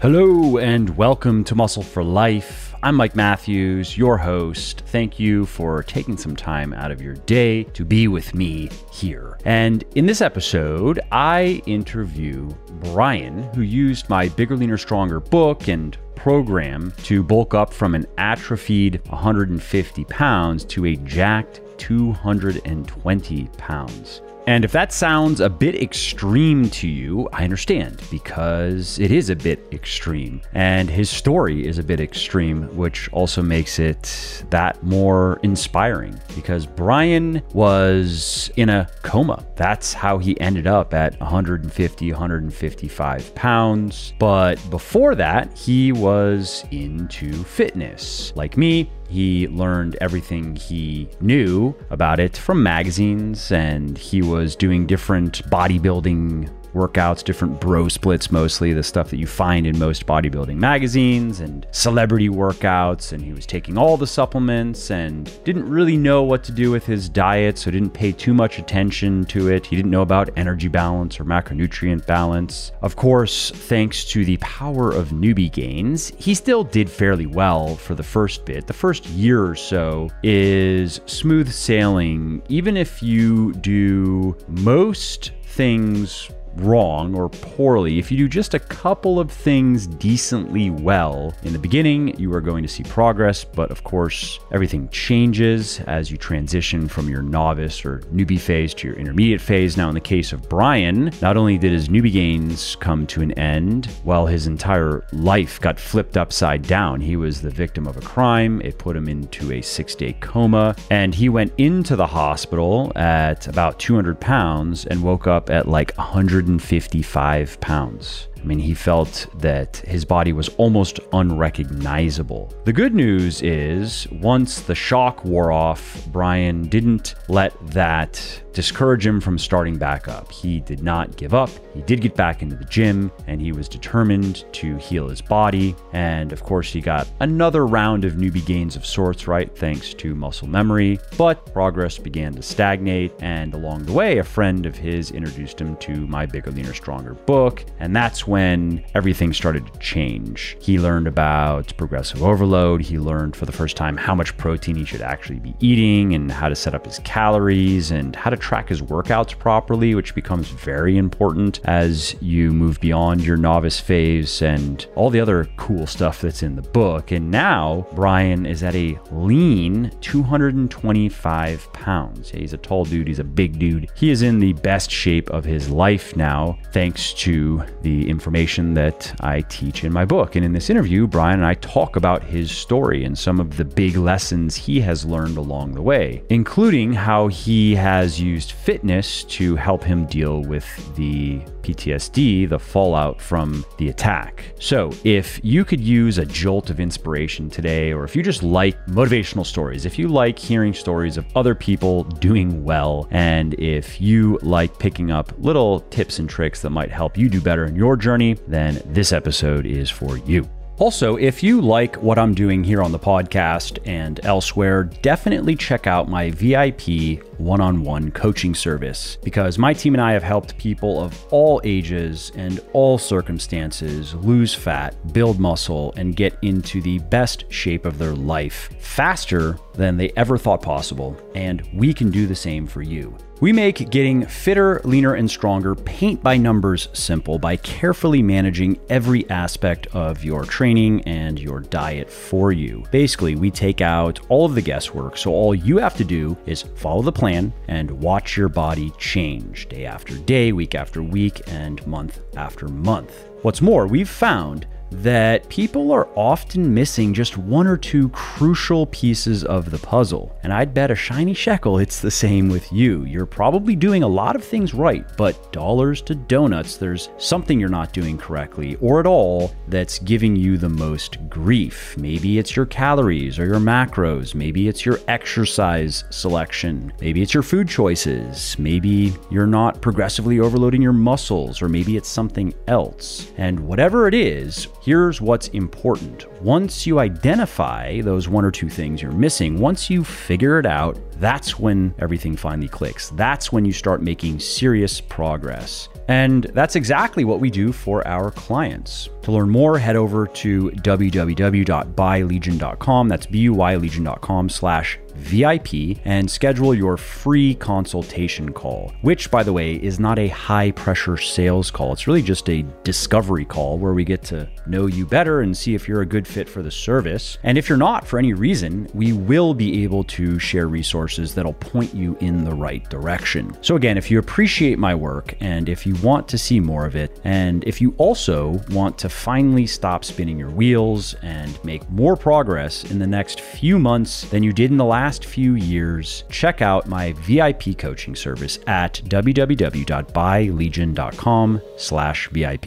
[0.00, 2.74] Hello, and welcome to Muscle for Life.
[2.82, 4.82] I'm Mike Matthews, your host.
[4.88, 9.38] Thank you for taking some time out of your day to be with me here.
[9.46, 12.50] And in this episode, I interview
[12.92, 18.06] Brian, who used my Bigger, Leaner, Stronger book and program to bulk up from an
[18.18, 24.20] atrophied 150 pounds to a jacked 220 pounds.
[24.46, 29.36] And if that sounds a bit extreme to you, I understand because it is a
[29.36, 30.42] bit extreme.
[30.52, 36.66] And his story is a bit extreme, which also makes it that more inspiring because
[36.66, 39.44] Brian was in a coma.
[39.56, 44.12] That's how he ended up at 150, 155 pounds.
[44.18, 48.32] But before that, he was into fitness.
[48.36, 54.86] Like me, he learned everything he knew about it from magazines, and he was doing
[54.86, 60.56] different bodybuilding workouts, different bro splits mostly, the stuff that you find in most bodybuilding
[60.56, 63.12] magazines and celebrity workouts.
[63.12, 66.84] And he was taking all the supplements and didn't really know what to do with
[66.84, 69.66] his diet, so didn't pay too much attention to it.
[69.66, 72.72] He didn't know about energy balance or macronutrient balance.
[72.82, 77.94] Of course, thanks to the power of newbie gains, he still did fairly well for
[77.94, 78.66] the first bit.
[78.66, 87.14] The first year or so is smooth sailing, even if you do most things wrong
[87.14, 92.18] or poorly, if you do just a couple of things decently well in the beginning,
[92.18, 93.44] you are going to see progress.
[93.44, 98.88] But of course, everything changes as you transition from your novice or newbie phase to
[98.88, 99.76] your intermediate phase.
[99.76, 103.32] Now, in the case of Brian, not only did his newbie gains come to an
[103.32, 107.00] end, while his entire life got flipped upside down.
[107.00, 108.60] He was the victim of a crime.
[108.62, 113.46] It put him into a six day coma, and he went into the hospital at
[113.48, 116.43] about 200 pounds and woke up at like 100.
[116.44, 118.28] 155 pounds.
[118.38, 122.52] I mean, he felt that his body was almost unrecognizable.
[122.64, 129.20] The good news is, once the shock wore off, Brian didn't let that discourage him
[129.20, 130.30] from starting back up.
[130.30, 131.50] He did not give up.
[131.74, 135.74] He did get back into the gym and he was determined to heal his body.
[135.92, 139.54] And of course, he got another round of newbie gains of sorts, right?
[139.58, 140.98] Thanks to muscle memory.
[141.18, 143.12] But progress began to stagnate.
[143.20, 147.14] And along the way, a friend of his introduced him to my Bigger, Leaner, Stronger
[147.14, 147.64] book.
[147.80, 150.56] And that's when everything started to change.
[150.60, 152.82] He learned about progressive overload.
[152.82, 156.30] He learned for the first time how much protein he should actually be eating and
[156.30, 160.48] how to set up his calories and how to track his workouts properly, which becomes
[160.48, 166.20] very important as you move beyond your novice phase and all the other cool stuff
[166.20, 167.10] that's in the book.
[167.10, 172.30] And now Brian is at a lean 225 pounds.
[172.30, 173.90] He's a tall dude, he's a big dude.
[173.94, 179.14] He is in the best shape of his life now, thanks to the information that
[179.20, 180.36] I teach in my book.
[180.36, 183.64] And in this interview, Brian and I talk about his story and some of the
[183.64, 189.22] big lessons he has learned along the way, including how he has used used fitness
[189.24, 194.44] to help him deal with the PTSD, the fallout from the attack.
[194.58, 198.76] So, if you could use a jolt of inspiration today, or if you just like
[198.86, 204.38] motivational stories, if you like hearing stories of other people doing well, and if you
[204.42, 207.96] like picking up little tips and tricks that might help you do better in your
[207.96, 210.48] journey, then this episode is for you.
[210.78, 215.86] Also, if you like what I'm doing here on the podcast and elsewhere, definitely check
[215.86, 220.58] out my VIP one on one coaching service because my team and I have helped
[220.58, 226.98] people of all ages and all circumstances lose fat, build muscle, and get into the
[226.98, 231.16] best shape of their life faster than they ever thought possible.
[231.34, 233.16] And we can do the same for you.
[233.40, 239.28] We make getting fitter, leaner, and stronger paint by numbers simple by carefully managing every
[239.28, 242.84] aspect of your training and your diet for you.
[242.90, 246.62] Basically, we take out all of the guesswork, so all you have to do is
[246.62, 251.84] follow the plan and watch your body change day after day, week after week, and
[251.86, 253.28] month after month.
[253.42, 254.66] What's more, we've found
[255.02, 260.36] that people are often missing just one or two crucial pieces of the puzzle.
[260.42, 263.04] And I'd bet a shiny shekel it's the same with you.
[263.04, 267.68] You're probably doing a lot of things right, but dollars to donuts, there's something you're
[267.68, 271.96] not doing correctly or at all that's giving you the most grief.
[271.98, 274.34] Maybe it's your calories or your macros.
[274.34, 276.92] Maybe it's your exercise selection.
[277.00, 278.56] Maybe it's your food choices.
[278.58, 283.32] Maybe you're not progressively overloading your muscles, or maybe it's something else.
[283.36, 286.30] And whatever it is, Here's what's important.
[286.42, 290.98] Once you identify those one or two things you're missing, once you figure it out,
[291.20, 293.08] that's when everything finally clicks.
[293.08, 295.88] That's when you start making serious progress.
[296.08, 299.08] And that's exactly what we do for our clients.
[299.22, 303.08] To learn more, head over to www.buylegion.com.
[303.08, 310.00] That's B-U-Y-legion.com slash VIP and schedule your free consultation call, which, by the way, is
[310.00, 311.92] not a high pressure sales call.
[311.92, 315.74] It's really just a discovery call where we get to know you better and see
[315.74, 317.38] if you're a good fit for the service.
[317.42, 321.52] And if you're not for any reason, we will be able to share resources that'll
[321.54, 323.56] point you in the right direction.
[323.60, 326.96] So, again, if you appreciate my work and if you want to see more of
[326.96, 332.16] it, and if you also want to finally stop spinning your wheels and make more
[332.16, 336.24] progress in the next few months than you did in the last last few years,
[336.30, 342.64] check out my VIP coaching service at www.buylegion.com slash VIP.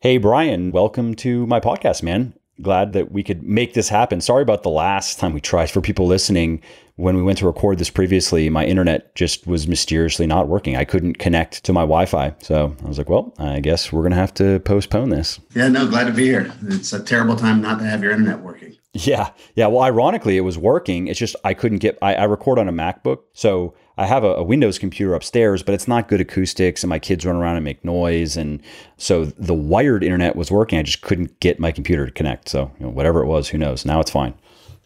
[0.00, 2.34] Hey, Brian, welcome to my podcast, man.
[2.60, 4.20] Glad that we could make this happen.
[4.20, 6.60] Sorry about the last time we tried for people listening.
[6.96, 10.74] When we went to record this previously, my internet just was mysteriously not working.
[10.74, 12.34] I couldn't connect to my Wi Fi.
[12.40, 15.38] So I was like, well, I guess we're going to have to postpone this.
[15.54, 16.52] Yeah, no, glad to be here.
[16.66, 18.63] It's a terrible time not to have your internet working.
[18.94, 19.30] Yeah.
[19.56, 19.66] Yeah.
[19.66, 21.08] Well, ironically, it was working.
[21.08, 23.22] It's just I couldn't get, I, I record on a MacBook.
[23.32, 27.00] So I have a, a, Windows computer upstairs, but it's not good acoustics and my
[27.00, 28.36] kids run around and make noise.
[28.36, 28.62] And
[28.96, 30.78] so the wired internet was working.
[30.78, 32.48] I just couldn't get my computer to connect.
[32.48, 33.84] So, you know, whatever it was, who knows?
[33.84, 34.34] Now it's fine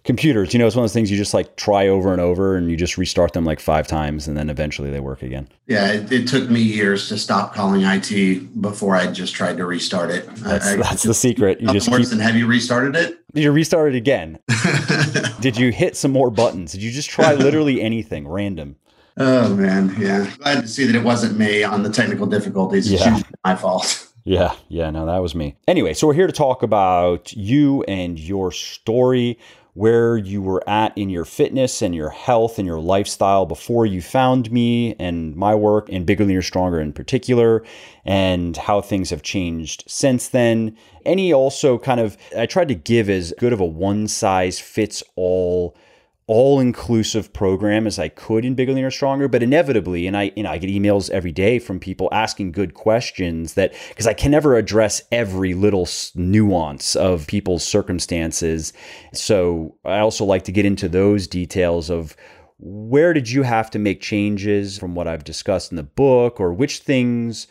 [0.04, 2.56] computers, you know, it's one of those things you just like try over and over
[2.56, 5.48] and you just restart them like five times and then eventually they work again.
[5.66, 9.66] Yeah, it, it took me years to stop calling IT before I just tried to
[9.66, 10.26] restart it.
[10.36, 11.60] That's, I, that's I, the secret.
[11.60, 13.18] You just keep, than have you restarted it?
[13.34, 14.38] You restart it again?
[15.40, 16.72] Did you hit some more buttons?
[16.72, 18.76] Did you just try literally anything random?
[19.18, 20.30] Oh man, yeah.
[20.38, 22.90] Glad to see that it wasn't me on the technical difficulties.
[22.90, 23.20] It's yeah.
[23.44, 24.08] my fault.
[24.28, 25.56] Yeah, yeah, no, that was me.
[25.66, 29.38] Anyway, so we're here to talk about you and your story
[29.78, 34.02] where you were at in your fitness and your health and your lifestyle before you
[34.02, 37.62] found me and my work and Bigger Leaner Stronger in particular,
[38.04, 40.76] and how things have changed since then.
[41.06, 45.04] Any also kind of, I tried to give as good of a one size fits
[45.14, 45.76] all
[46.28, 50.44] all inclusive program as I could in Bigger Leaner Stronger, but inevitably, and I you
[50.44, 54.30] know I get emails every day from people asking good questions that because I can
[54.30, 58.72] never address every little nuance of people's circumstances.
[59.12, 62.14] So I also like to get into those details of
[62.58, 66.52] where did you have to make changes from what I've discussed in the book or
[66.52, 67.46] which things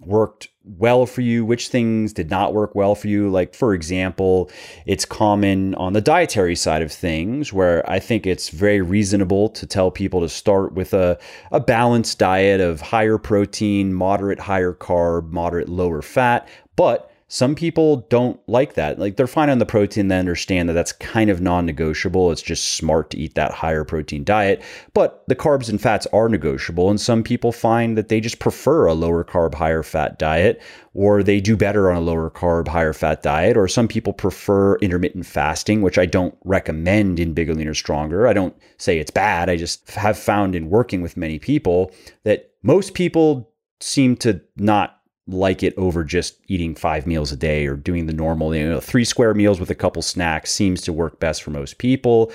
[0.00, 3.28] worked well for you, which things did not work well for you.
[3.28, 4.50] Like, for example,
[4.86, 9.66] it's common on the dietary side of things where I think it's very reasonable to
[9.66, 11.18] tell people to start with a,
[11.50, 18.06] a balanced diet of higher protein, moderate higher carb, moderate lower fat, but some people
[18.10, 18.98] don't like that.
[18.98, 22.30] Like they're fine on the protein, they understand that that's kind of non negotiable.
[22.30, 24.62] It's just smart to eat that higher protein diet.
[24.92, 26.90] But the carbs and fats are negotiable.
[26.90, 30.60] And some people find that they just prefer a lower carb, higher fat diet,
[30.92, 33.56] or they do better on a lower carb, higher fat diet.
[33.56, 38.28] Or some people prefer intermittent fasting, which I don't recommend in Bigger, Leaner, Stronger.
[38.28, 39.48] I don't say it's bad.
[39.48, 41.92] I just have found in working with many people
[42.24, 43.50] that most people
[43.80, 48.12] seem to not like it over just eating five meals a day or doing the
[48.12, 51.50] normal, you know, three square meals with a couple snacks seems to work best for
[51.50, 52.32] most people.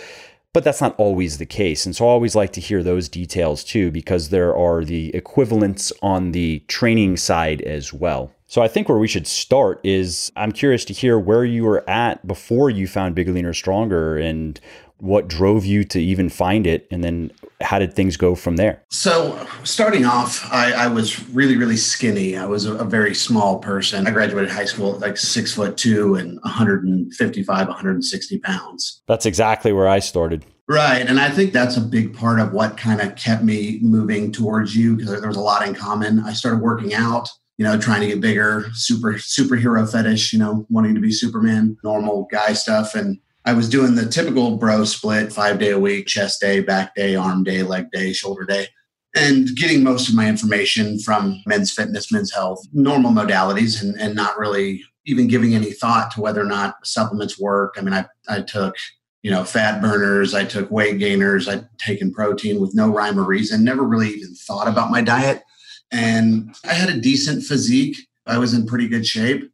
[0.54, 1.86] But that's not always the case.
[1.86, 5.92] And so I always like to hear those details too, because there are the equivalents
[6.02, 8.32] on the training side as well.
[8.48, 11.88] So I think where we should start is I'm curious to hear where you were
[11.88, 14.60] at before you found Bigger Leaner Stronger and
[15.00, 16.88] what drove you to even find it?
[16.92, 18.84] And then how did things go from there?
[18.90, 22.38] So starting off i, I was really really skinny.
[22.38, 24.08] I was a, a, very small person.
[24.08, 29.02] I graduated high school at like six foot two and 155 160 pounds.
[29.08, 30.46] That's exactly where i started.
[30.70, 34.32] Right and i think that's a big part of what kind of kept me moving
[34.32, 36.20] towards you because there was a lot in common.
[36.20, 40.66] I started working out you know, trying to get bigger, super superhero fetish, you know,
[40.70, 42.94] wanting to be Superman, normal guy stuff.
[42.94, 46.94] And I was doing the typical bro split, five day a week, chest day, back
[46.96, 48.68] day, arm day, leg day, shoulder day,
[49.16, 54.16] and getting most of my information from men's fitness, men's health, normal modalities, and, and
[54.16, 57.76] not really even giving any thought to whether or not supplements work.
[57.78, 58.76] I mean, I, I took,
[59.24, 63.24] you know, fat burners, I took weight gainers, I'd taken protein with no rhyme or
[63.24, 65.42] reason, never really even thought about my diet.
[65.90, 67.96] And I had a decent physique.
[68.26, 69.50] I was in pretty good shape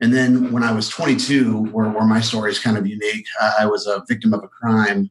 [0.00, 3.26] and then when I was 22, where, where my story is kind of unique,
[3.58, 5.10] I was a victim of a crime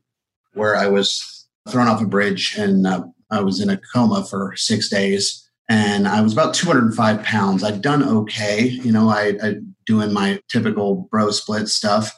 [0.53, 4.53] where I was thrown off a bridge and uh, I was in a coma for
[4.55, 5.49] six days.
[5.69, 7.63] and I was about 205 pounds.
[7.63, 12.13] I'd done okay, you know, I, I doing my typical bro split stuff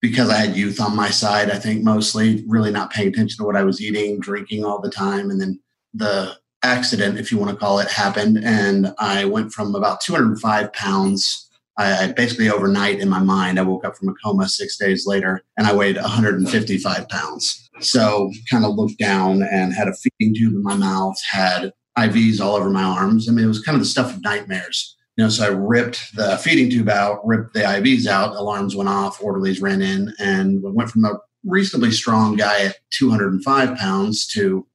[0.00, 1.50] because I had youth on my side.
[1.50, 4.90] I think mostly really not paying attention to what I was eating, drinking all the
[4.90, 5.60] time, and then
[5.94, 10.72] the accident, if you want to call it, happened, and I went from about 205
[10.72, 11.47] pounds.
[11.78, 15.42] I, basically overnight in my mind, I woke up from a coma six days later,
[15.56, 17.70] and I weighed 155 pounds.
[17.80, 22.40] So, kind of looked down and had a feeding tube in my mouth, had IVs
[22.40, 23.28] all over my arms.
[23.28, 24.96] I mean, it was kind of the stuff of nightmares.
[25.16, 28.88] You know, so I ripped the feeding tube out, ripped the IVs out, alarms went
[28.88, 34.66] off, orderlies ran in, and went from a reasonably strong guy at 205 pounds to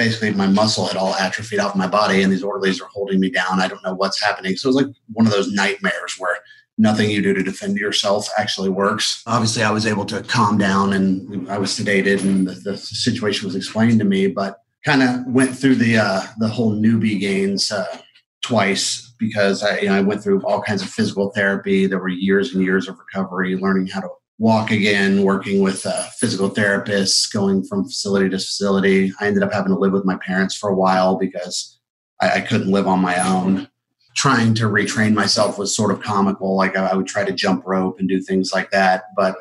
[0.00, 3.28] basically my muscle had all atrophied off my body and these orderlies are holding me
[3.28, 3.60] down.
[3.60, 4.56] I don't know what's happening.
[4.56, 6.38] So it was like one of those nightmares where
[6.78, 9.22] nothing you do to defend yourself actually works.
[9.26, 13.46] Obviously, I was able to calm down and I was sedated and the, the situation
[13.46, 17.70] was explained to me, but kind of went through the uh, the whole newbie gains
[17.70, 17.98] uh,
[18.42, 21.86] twice because I, you know, I went through all kinds of physical therapy.
[21.86, 24.08] There were years and years of recovery, learning how to
[24.40, 25.86] walk again, working with
[26.18, 29.12] physical therapists, going from facility to facility.
[29.20, 31.78] I ended up having to live with my parents for a while because
[32.22, 33.68] I, I couldn't live on my own.
[34.16, 36.56] Trying to retrain myself was sort of comical.
[36.56, 39.04] Like I, I would try to jump rope and do things like that.
[39.14, 39.36] But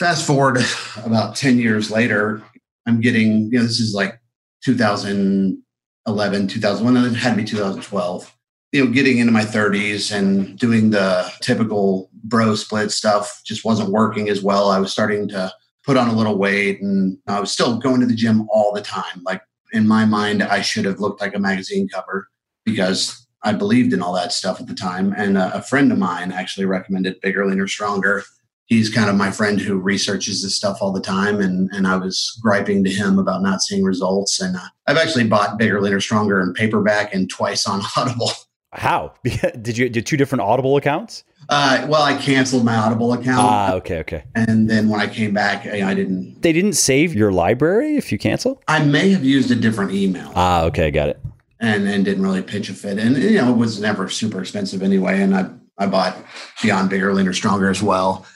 [0.00, 0.58] fast forward
[1.04, 2.42] about 10 years later,
[2.86, 4.20] I'm getting, you know, this is like
[4.64, 8.36] 2011, 2001, it had to be 2012.
[8.74, 13.90] You know, getting into my 30s and doing the typical bro split stuff just wasn't
[13.90, 14.68] working as well.
[14.68, 15.52] I was starting to
[15.84, 18.82] put on a little weight and I was still going to the gym all the
[18.82, 19.22] time.
[19.24, 22.28] Like in my mind, I should have looked like a magazine cover
[22.64, 25.14] because I believed in all that stuff at the time.
[25.16, 28.24] And a, friend of mine actually recommended Bigger, Leaner, Stronger
[28.66, 31.96] he's kind of my friend who researches this stuff all the time and and I
[31.96, 36.00] was griping to him about not seeing results and uh, I've actually bought bigger leaner
[36.00, 38.30] stronger in paperback and twice on audible
[38.76, 39.14] how?
[39.60, 41.24] Did you did two different audible accounts?
[41.48, 43.38] Uh, well i canceled my audible account.
[43.38, 44.24] Ah okay okay.
[44.34, 46.40] And then when i came back I, I didn't.
[46.40, 50.32] They didn't save your library if you cancel i may have used a different email.
[50.34, 51.20] Ah okay got it.
[51.60, 52.98] And and didn't really pitch a fit.
[52.98, 55.20] And you know it was never super expensive anyway.
[55.20, 56.16] And i i bought
[56.62, 58.26] beyond bigger leaner stronger as well.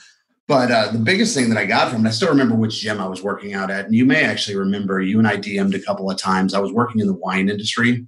[0.49, 3.01] But uh, the biggest thing that I got from it, I still remember which gym
[3.03, 3.85] I was working out at.
[3.85, 6.55] And you may actually remember, you and I DM'd a couple of times.
[6.55, 8.07] I was working in the wine industry.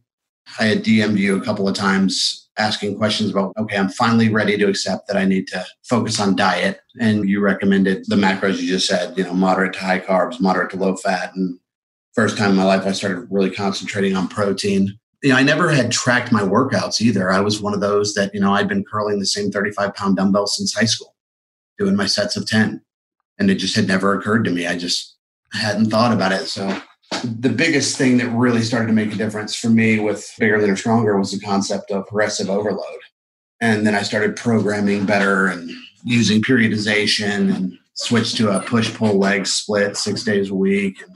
[0.58, 4.56] I had DM'd you a couple of times asking questions about, okay, I'm finally ready
[4.58, 6.80] to accept that I need to focus on diet.
[7.00, 10.70] And you recommended the macros you just said, you know, moderate to high carbs, moderate
[10.70, 11.34] to low fat.
[11.34, 11.58] And
[12.14, 14.98] first time in my life, I started really concentrating on protein.
[15.22, 17.30] You know, I never had tracked my workouts either.
[17.30, 20.16] I was one of those that, you know, I'd been curling the same 35 pound
[20.16, 21.14] dumbbell since high school
[21.78, 22.82] doing my sets of 10.
[23.38, 24.66] And it just had never occurred to me.
[24.66, 25.16] I just
[25.52, 26.46] hadn't thought about it.
[26.46, 26.80] So
[27.24, 30.76] the biggest thing that really started to make a difference for me with Bigger, Leaner,
[30.76, 33.00] Stronger was the concept of progressive overload.
[33.60, 35.70] And then I started programming better and
[36.04, 41.02] using periodization and switched to a push pull leg split six days a week.
[41.02, 41.14] And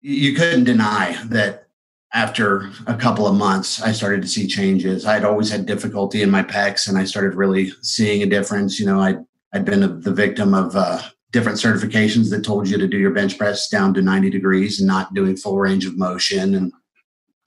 [0.00, 1.66] you couldn't deny that
[2.14, 5.06] after a couple of months, I started to see changes.
[5.06, 8.78] I'd always had difficulty in my pecs and I started really seeing a difference.
[8.78, 9.16] You know, I
[9.52, 11.00] I'd been the victim of uh,
[11.32, 14.86] different certifications that told you to do your bench press down to 90 degrees and
[14.86, 16.54] not doing full range of motion.
[16.54, 16.72] And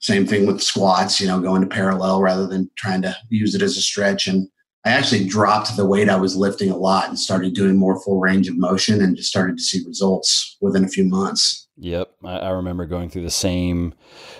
[0.00, 3.62] same thing with squats, you know, going to parallel rather than trying to use it
[3.62, 4.26] as a stretch.
[4.26, 4.48] And
[4.84, 8.20] I actually dropped the weight I was lifting a lot and started doing more full
[8.20, 11.65] range of motion and just started to see results within a few months.
[11.78, 12.10] Yep.
[12.24, 13.92] I, I, remember going through the same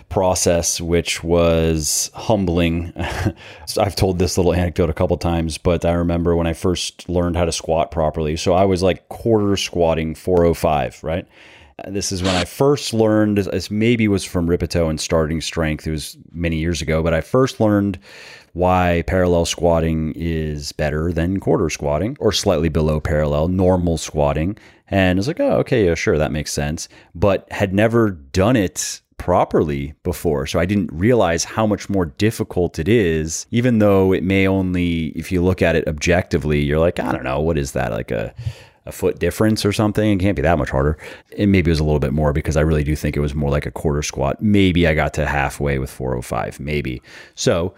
[0.09, 2.95] process, which was humbling.
[3.79, 7.37] I've told this little anecdote a couple times, but I remember when I first learned
[7.37, 8.37] how to squat properly.
[8.37, 11.27] So I was like quarter squatting 405, right?
[11.87, 15.87] This is when I first learned, this maybe was from Rippetoe and starting strength.
[15.87, 17.99] It was many years ago, but I first learned
[18.55, 24.57] why parallel squatting is better than quarter squatting or slightly below parallel, normal squatting.
[24.89, 26.89] And I was like, oh, okay, yeah, sure, that makes sense.
[27.15, 30.47] But had never done it properly before.
[30.47, 35.07] So I didn't realize how much more difficult it is, even though it may only,
[35.09, 37.93] if you look at it objectively, you're like, I don't know, what is that?
[37.93, 38.35] Like a
[38.87, 40.13] a foot difference or something.
[40.13, 40.97] It can't be that much harder.
[41.37, 43.35] And maybe it was a little bit more because I really do think it was
[43.35, 44.41] more like a quarter squat.
[44.41, 47.03] Maybe I got to halfway with 405, maybe.
[47.35, 47.75] So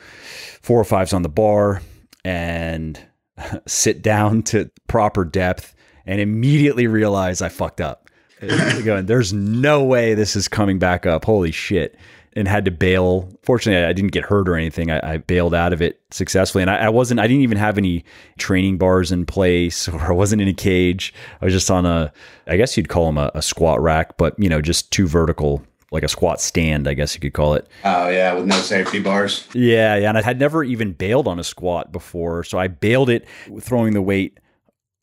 [0.63, 1.81] 405's on the bar
[2.25, 3.01] and
[3.67, 5.75] sit down to proper depth
[6.09, 8.11] and immediately realize I fucked up.
[8.41, 11.25] Going, there's no way this is coming back up.
[11.25, 11.97] Holy shit
[12.35, 13.29] and had to bail.
[13.43, 14.91] Fortunately, I didn't get hurt or anything.
[14.91, 17.19] I, I bailed out of it successfully, and I, I, wasn't.
[17.21, 18.05] I didn't even have any
[18.39, 21.13] training bars in place, or I wasn't in a cage.
[21.41, 22.13] I was just on a.
[22.47, 25.63] I guess you'd call them a, a squat rack, but you know, just two vertical
[25.91, 27.67] like a squat stand, I guess you could call it.
[27.85, 29.49] Oh yeah, with no safety bars.
[29.53, 30.11] Yeah, yeah.
[30.11, 32.45] And I had never even bailed on a squat before.
[32.45, 33.27] So I bailed it
[33.61, 34.39] throwing the weight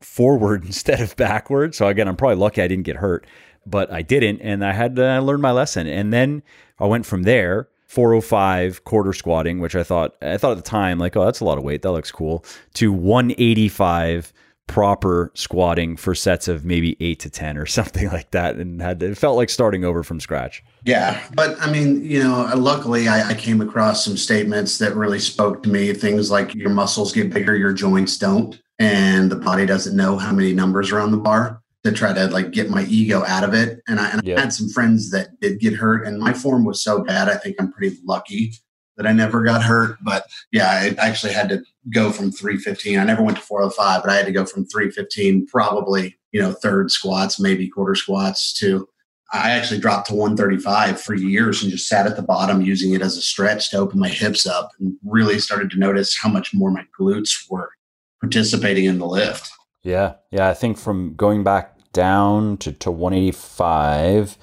[0.06, 1.76] forward instead of backward.
[1.76, 3.26] So again, I'm probably lucky I didn't get hurt,
[3.66, 4.42] but I didn't.
[4.42, 5.88] And I had to learn my lesson.
[5.88, 6.44] And then
[6.80, 11.00] I went from there 405 quarter squatting, which I thought I thought at the time
[11.00, 11.82] like, oh, that's a lot of weight.
[11.82, 12.46] That looks cool.
[12.76, 14.34] To 185
[14.68, 19.02] proper squatting for sets of maybe eight to ten or something like that, and had
[19.02, 20.64] it felt like starting over from scratch.
[20.84, 25.20] Yeah, but I mean, you know, luckily I, I came across some statements that really
[25.20, 25.94] spoke to me.
[25.94, 30.34] Things like your muscles get bigger, your joints don't, and the body doesn't know how
[30.34, 33.54] many numbers are on the bar to try to like get my ego out of
[33.54, 33.80] it.
[33.88, 34.38] And I, and yeah.
[34.38, 37.30] I had some friends that did get hurt, and my form was so bad.
[37.30, 38.54] I think I'm pretty lucky
[38.98, 39.98] that I never got hurt.
[40.02, 41.64] But yeah, I actually had to
[41.94, 42.98] go from 315.
[42.98, 46.52] I never went to 405, but I had to go from 315, probably you know
[46.52, 48.88] third squats, maybe quarter squats, to
[49.32, 53.02] I actually dropped to 135 for years and just sat at the bottom using it
[53.02, 56.54] as a stretch to open my hips up and really started to notice how much
[56.54, 57.72] more my glutes were
[58.26, 59.52] participating in the lift.
[59.84, 60.16] Yeah.
[60.32, 60.50] Yeah.
[60.50, 64.38] I think from going back down to, to 185.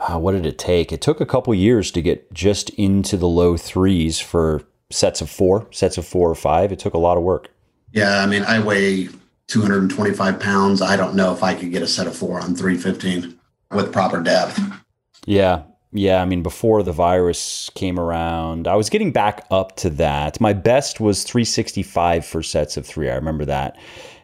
[0.00, 0.92] Uh, what did it take?
[0.92, 5.30] It took a couple years to get just into the low threes for sets of
[5.30, 6.70] four, sets of four or five.
[6.72, 7.48] It took a lot of work.
[7.92, 9.08] Yeah, I mean, I weigh
[9.48, 10.82] 225 pounds.
[10.82, 13.38] I don't know if I could get a set of four on 315
[13.72, 14.60] with proper depth.
[15.24, 15.62] Yeah.
[15.92, 16.20] Yeah.
[16.20, 20.40] I mean, before the virus came around, I was getting back up to that.
[20.40, 23.10] My best was 365 for sets of three.
[23.10, 23.76] I remember that.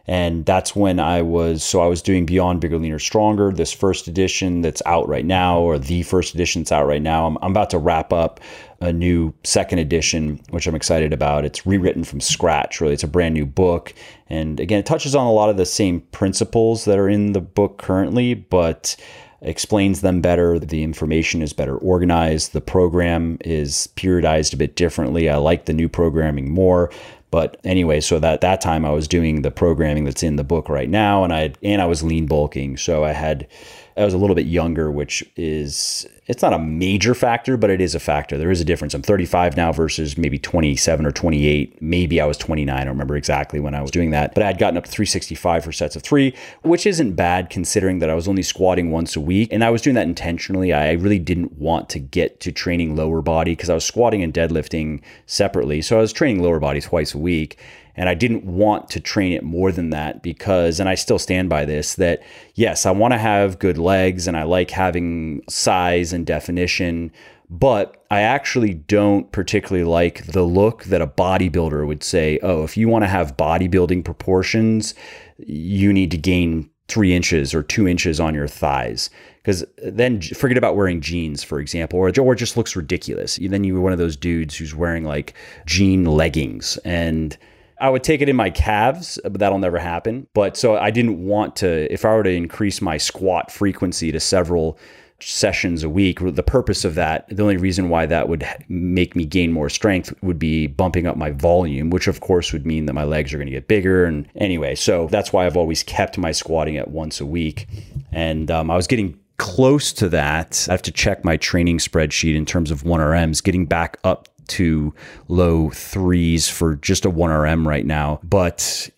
[0.06, 4.06] And that's when I was, so I was doing Beyond Bigger, Leaner, Stronger, this first
[4.06, 7.26] edition that's out right now, or the first edition that's out right now.
[7.26, 8.40] I'm, I'm about to wrap up
[8.80, 11.47] a new second edition, which I'm excited about.
[11.47, 12.92] It's rewritten from scratch, really.
[12.92, 13.94] It's a brand new book.
[14.28, 17.40] And again, it touches on a lot of the same principles that are in the
[17.40, 18.97] book currently, but
[19.44, 20.58] explains them better.
[20.58, 22.52] The information is better organized.
[22.52, 25.28] The program is periodized a bit differently.
[25.28, 26.90] I like the new programming more.
[27.30, 30.68] But anyway, so that that time I was doing the programming that's in the book
[30.68, 33.48] right now, and I and I was lean bulking, so I had
[33.96, 37.80] I was a little bit younger, which is it's not a major factor, but it
[37.80, 38.36] is a factor.
[38.36, 38.94] There is a difference.
[38.94, 41.80] I'm 35 now versus maybe 27 or 28.
[41.80, 42.74] Maybe I was 29.
[42.74, 44.90] I don't remember exactly when I was doing that, but I had gotten up to
[44.90, 49.14] 365 for sets of three, which isn't bad considering that I was only squatting once
[49.14, 49.52] a week.
[49.52, 50.72] And I was doing that intentionally.
[50.72, 54.33] I really didn't want to get to training lower body because I was squatting and
[54.33, 55.83] deadlifting separately.
[55.83, 57.59] So I was training lower body twice a week.
[57.96, 61.48] And I didn't want to train it more than that because, and I still stand
[61.48, 62.22] by this, that
[62.54, 67.12] yes, I want to have good legs and I like having size and definition,
[67.48, 72.76] but I actually don't particularly like the look that a bodybuilder would say, oh, if
[72.76, 74.94] you want to have bodybuilding proportions,
[75.38, 79.09] you need to gain three inches or two inches on your thighs.
[79.37, 83.38] Because then forget about wearing jeans for example or, or it just looks ridiculous.
[83.40, 85.35] Then you're one of those dudes who's wearing like
[85.66, 86.76] jean leggings.
[86.78, 87.37] And
[87.80, 90.26] I would take it in my calves, but that'll never happen.
[90.34, 94.20] But so I didn't want to, if I were to increase my squat frequency to
[94.20, 94.78] several
[95.20, 99.24] sessions a week, the purpose of that, the only reason why that would make me
[99.24, 102.92] gain more strength would be bumping up my volume, which of course would mean that
[102.92, 104.04] my legs are going to get bigger.
[104.04, 107.66] And anyway, so that's why I've always kept my squatting at once a week.
[108.12, 110.66] And um, I was getting close to that.
[110.68, 114.94] I have to check my training spreadsheet in terms of 1RMs, getting back up to
[115.28, 118.20] low threes for just a 1RM right now.
[118.22, 118.90] But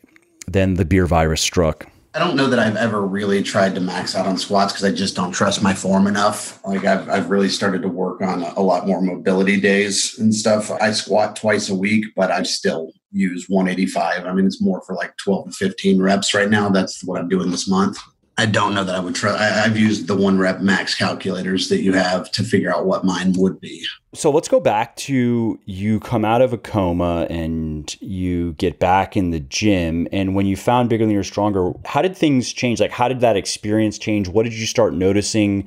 [0.46, 1.86] then the beer virus struck.
[2.16, 4.90] I don't know that I've ever really tried to max out on squats because I
[4.90, 6.64] just don't trust my form enough.
[6.64, 10.70] Like I've, I've really started to work on a lot more mobility days and stuff.
[10.70, 14.24] I squat twice a week, but I still use 185.
[14.24, 16.70] I mean, it's more for like 12 to 15 reps right now.
[16.70, 17.98] That's what I'm doing this month.
[18.38, 19.34] I don't know that I would try.
[19.64, 23.32] I've used the one rep max calculators that you have to figure out what mine
[23.38, 23.82] would be.
[24.12, 29.16] So let's go back to you come out of a coma and you get back
[29.16, 30.06] in the gym.
[30.12, 32.78] And when you found Bigger, Leaner, Stronger, how did things change?
[32.78, 34.28] Like, how did that experience change?
[34.28, 35.66] What did you start noticing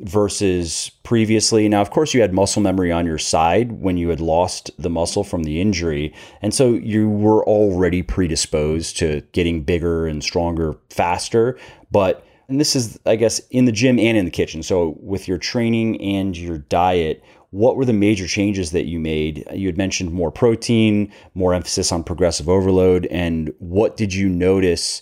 [0.00, 1.68] versus previously?
[1.68, 4.90] Now, of course, you had muscle memory on your side when you had lost the
[4.90, 6.14] muscle from the injury.
[6.42, 11.58] And so you were already predisposed to getting bigger and stronger faster.
[11.90, 14.64] But and this is, I guess, in the gym and in the kitchen.
[14.64, 19.46] So, with your training and your diet, what were the major changes that you made?
[19.52, 25.00] You had mentioned more protein, more emphasis on progressive overload, and what did you notice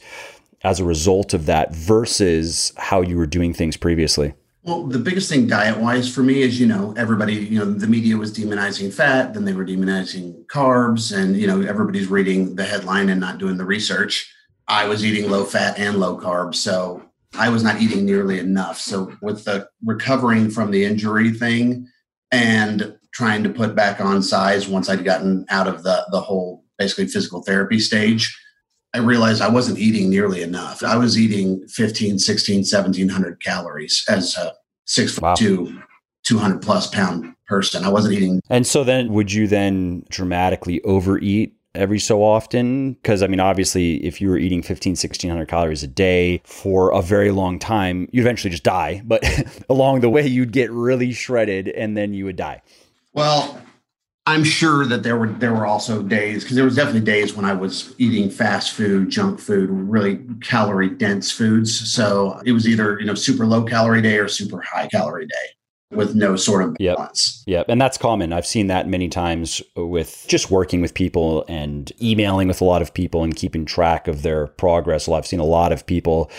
[0.62, 4.34] as a result of that versus how you were doing things previously?
[4.68, 7.86] Well, the biggest thing diet wise for me is, you know, everybody, you know, the
[7.86, 12.64] media was demonizing fat, then they were demonizing carbs, and, you know, everybody's reading the
[12.64, 14.30] headline and not doing the research.
[14.68, 16.56] I was eating low fat and low carbs.
[16.56, 17.02] So
[17.32, 18.78] I was not eating nearly enough.
[18.78, 21.88] So with the recovering from the injury thing
[22.30, 26.66] and trying to put back on size once I'd gotten out of the the whole
[26.76, 28.38] basically physical therapy stage,
[28.94, 30.82] I realized I wasn't eating nearly enough.
[30.82, 34.52] I was eating 15, 16, 1700 calories as a
[34.88, 35.34] six foot wow.
[35.34, 35.80] two,
[36.24, 37.84] 200 plus pound person.
[37.84, 38.42] I wasn't eating.
[38.50, 44.04] And so then would you then dramatically overeat every so often because i mean obviously
[44.04, 48.22] if you were eating 15 1600 calories a day for a very long time you'd
[48.22, 49.22] eventually just die but
[49.68, 52.62] along the way you'd get really shredded and then you would die
[53.12, 53.60] well
[54.28, 57.44] i'm sure that there were there were also days because there was definitely days when
[57.44, 61.92] i was eating fast food junk food really calorie dense foods.
[61.92, 65.57] So it was either you know super low calorie day or super high calorie day
[65.90, 67.42] with no sort of balance.
[67.46, 67.60] Yep.
[67.60, 67.66] yep.
[67.68, 68.32] And that's common.
[68.32, 72.82] I've seen that many times with just working with people and emailing with a lot
[72.82, 75.08] of people and keeping track of their progress.
[75.08, 76.30] Well, I've seen a lot of people,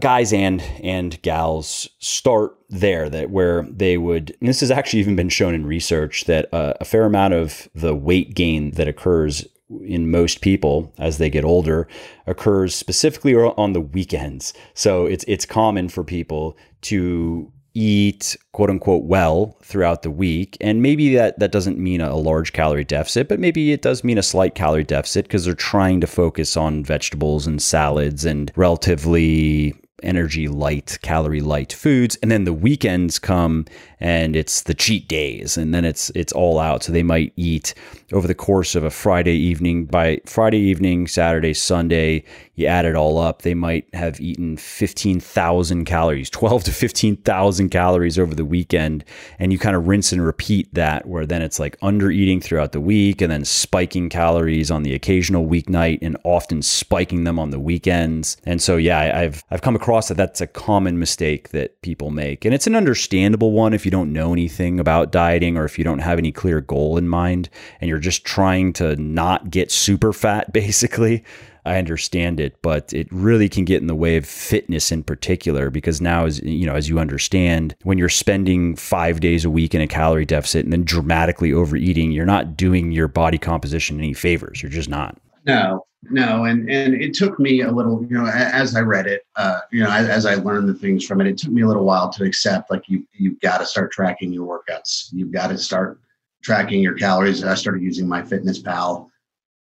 [0.00, 5.28] guys and and gals, start there that where they would this has actually even been
[5.28, 9.46] shown in research that uh, a fair amount of the weight gain that occurs
[9.82, 11.88] in most people as they get older
[12.26, 14.54] occurs specifically on the weekends.
[14.74, 20.56] So it's it's common for people to eat quote unquote well throughout the week.
[20.60, 24.18] And maybe that, that doesn't mean a large calorie deficit, but maybe it does mean
[24.18, 29.74] a slight calorie deficit because they're trying to focus on vegetables and salads and relatively
[30.04, 32.16] energy light, calorie light foods.
[32.22, 33.64] And then the weekends come
[33.98, 36.84] and it's the cheat days and then it's it's all out.
[36.84, 37.74] So they might eat
[38.12, 42.24] over the course of a Friday evening by Friday evening, Saturday, Sunday,
[42.56, 48.18] you add it all up, they might have eaten 15,000 calories, 12 to 15,000 calories
[48.18, 49.04] over the weekend
[49.38, 52.72] and you kind of rinse and repeat that where then it's like under eating throughout
[52.72, 57.50] the week and then spiking calories on the occasional weeknight and often spiking them on
[57.50, 58.36] the weekends.
[58.44, 62.44] And so yeah, I've I've come across that that's a common mistake that people make.
[62.44, 65.84] And it's an understandable one if you don't know anything about dieting or if you
[65.84, 67.48] don't have any clear goal in mind
[67.80, 71.24] and you're just trying to not get super fat, basically.
[71.64, 75.70] I understand it, but it really can get in the way of fitness in particular
[75.70, 79.74] because now as you know, as you understand, when you're spending 5 days a week
[79.74, 84.12] in a calorie deficit and then dramatically overeating, you're not doing your body composition any
[84.12, 84.62] favors.
[84.62, 85.18] You're just not.
[85.46, 89.22] No, no, and and it took me a little, you know, as I read it,
[89.36, 91.66] uh, you know, as, as, I learned the things from it, it took me a
[91.66, 95.08] little while to accept like you you've got to start tracking your workouts.
[95.12, 96.00] You've got to start
[96.42, 97.42] tracking your calories.
[97.42, 99.08] I started using MyFitnessPal,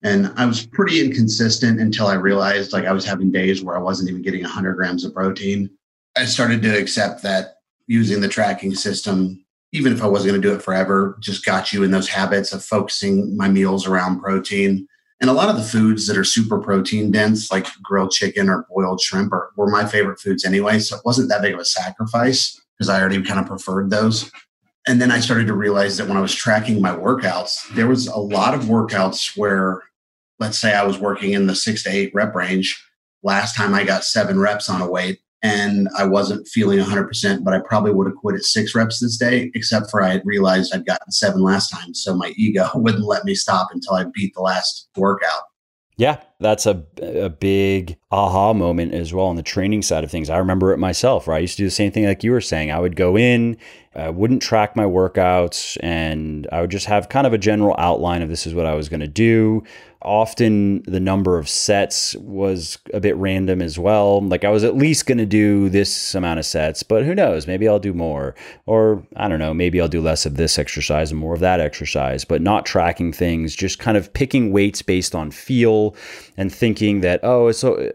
[0.03, 3.81] and I was pretty inconsistent until I realized like I was having days where I
[3.81, 5.71] wasn't even getting 100 grams of protein.
[6.17, 10.49] I started to accept that using the tracking system, even if I wasn't going to
[10.49, 14.87] do it forever, just got you in those habits of focusing my meals around protein
[15.23, 18.67] and a lot of the foods that are super protein dense, like grilled chicken or
[18.69, 20.81] boiled shrimp, are, were my favorite foods anyway.
[20.81, 24.29] So it wasn't that big of a sacrifice because I already kind of preferred those.
[24.89, 28.09] And then I started to realize that when I was tracking my workouts, there was
[28.09, 29.85] a lot of workouts where,
[30.43, 32.85] let's say I was working in the six to eight rep range.
[33.23, 37.55] Last time I got seven reps on a weight, and I wasn't feeling 100%, but
[37.55, 40.75] I probably would have quit at six reps this day, except for I had realized
[40.75, 41.95] I'd gotten seven last time.
[41.95, 45.43] So my ego wouldn't let me stop until I beat the last workout.
[45.97, 50.31] Yeah, that's a, a big aha moment as well on the training side of things.
[50.31, 51.37] I remember it myself, right?
[51.37, 52.73] I used to do the same thing like you were saying.
[52.73, 53.59] I would go in,
[53.95, 58.23] I wouldn't track my workouts, and I would just have kind of a general outline
[58.23, 59.63] of this is what I was going to do
[60.05, 64.21] often the number of sets was a bit random as well.
[64.21, 67.47] Like I was at least going to do this amount of sets, but who knows?
[67.47, 68.35] Maybe I'll do more.
[68.67, 71.61] Or I don't know, maybe I'll do less of this exercise and more of that
[71.61, 75.95] exercise, but not tracking things, just kind of picking weights based on feel
[76.37, 77.91] and thinking that, oh, so,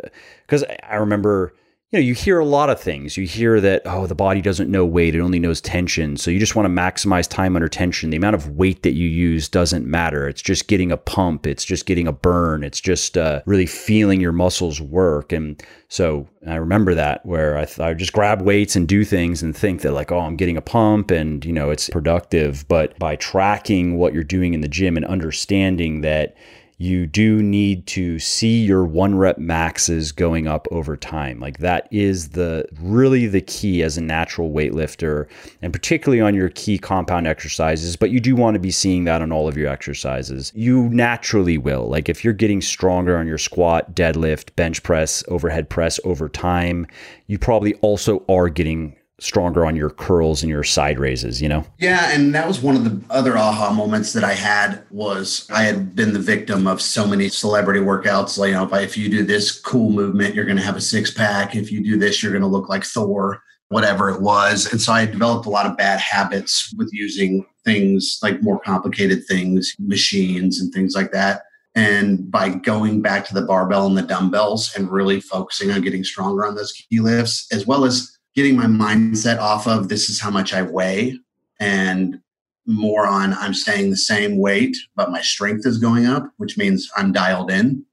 [0.45, 1.53] because I remember
[1.91, 3.15] you know, you hear a lot of things.
[3.15, 6.17] You hear that, oh, the body doesn't know weight, it only knows tension.
[6.17, 8.09] So you just want to maximize time under tension.
[8.09, 10.27] The amount of weight that you use doesn't matter.
[10.27, 14.19] It's just getting a pump, it's just getting a burn, it's just uh, really feeling
[14.19, 15.31] your muscles work.
[15.31, 19.41] And so I remember that where I, th- I just grab weights and do things
[19.41, 22.67] and think that, like, oh, I'm getting a pump and, you know, it's productive.
[22.67, 26.35] But by tracking what you're doing in the gym and understanding that,
[26.79, 31.39] you do need to see your one rep maxes going up over time.
[31.39, 35.27] Like that is the really the key as a natural weightlifter,
[35.63, 37.95] and particularly on your key compound exercises.
[37.95, 40.51] But you do want to be seeing that on all of your exercises.
[40.55, 41.87] You naturally will.
[41.87, 46.85] Like if you're getting stronger on your squat, deadlift, bench press, overhead press over time,
[47.25, 51.65] you probably also are getting stronger on your curls and your side raises, you know?
[51.79, 55.63] Yeah, and that was one of the other aha moments that I had was I
[55.63, 58.37] had been the victim of so many celebrity workouts.
[58.37, 61.11] Like, you know, if, you do this cool movement, you're going to have a six
[61.11, 61.55] pack.
[61.55, 64.71] If you do this, you're going to look like Thor, whatever it was.
[64.71, 69.25] And so I developed a lot of bad habits with using things like more complicated
[69.27, 71.41] things, machines and things like that.
[71.75, 76.03] And by going back to the barbell and the dumbbells and really focusing on getting
[76.03, 80.21] stronger on those key lifts, as well as getting my mindset off of this is
[80.21, 81.19] how much I weigh
[81.59, 82.19] and
[82.67, 86.87] more on I'm staying the same weight, but my strength is going up, which means
[86.95, 87.83] I'm dialed in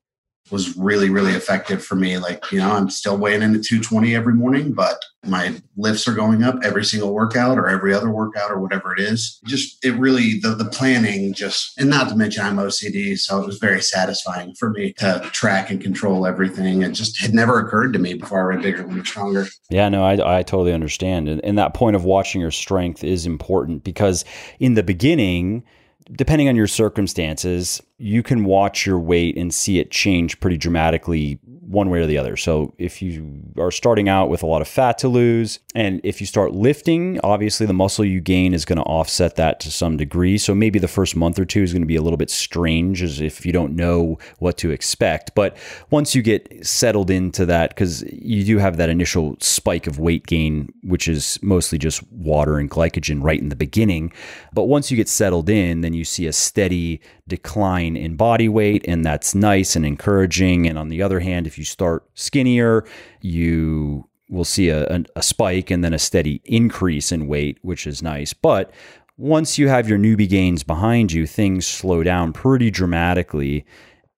[0.50, 2.18] was really, really effective for me.
[2.18, 6.12] Like, you know, I'm still weighing in at 220 every morning, but my lifts are
[6.12, 9.40] going up every single workout or every other workout or whatever it is.
[9.46, 13.18] Just, it really, the, the planning just, and not to mention I'm OCD.
[13.18, 16.82] So it was very satisfying for me to track and control everything.
[16.82, 19.46] It just had never occurred to me before I read Bigger and Stronger.
[19.70, 21.28] Yeah, no, I, I totally understand.
[21.28, 24.26] And, and that point of watching your strength is important because
[24.60, 25.64] in the beginning,
[26.12, 31.38] depending on your circumstances, you can watch your weight and see it change pretty dramatically
[31.74, 32.36] one way or the other.
[32.36, 36.20] So if you are starting out with a lot of fat to lose, and if
[36.20, 39.96] you start lifting, obviously the muscle you gain is going to offset that to some
[39.96, 40.38] degree.
[40.38, 43.02] So maybe the first month or two is going to be a little bit strange
[43.02, 45.34] as if you don't know what to expect.
[45.34, 45.56] But
[45.90, 50.26] once you get settled into that, because you do have that initial spike of weight
[50.26, 54.12] gain, which is mostly just water and glycogen right in the beginning.
[54.52, 58.84] But once you get settled in, then you see a steady decline in body weight,
[58.86, 60.66] and that's nice and encouraging.
[60.66, 62.84] And on the other hand, if you start skinnier,
[63.20, 68.02] you will see a, a, spike and then a steady increase in weight, which is
[68.02, 68.32] nice.
[68.32, 68.70] But
[69.16, 73.64] once you have your newbie gains behind you, things slow down pretty dramatically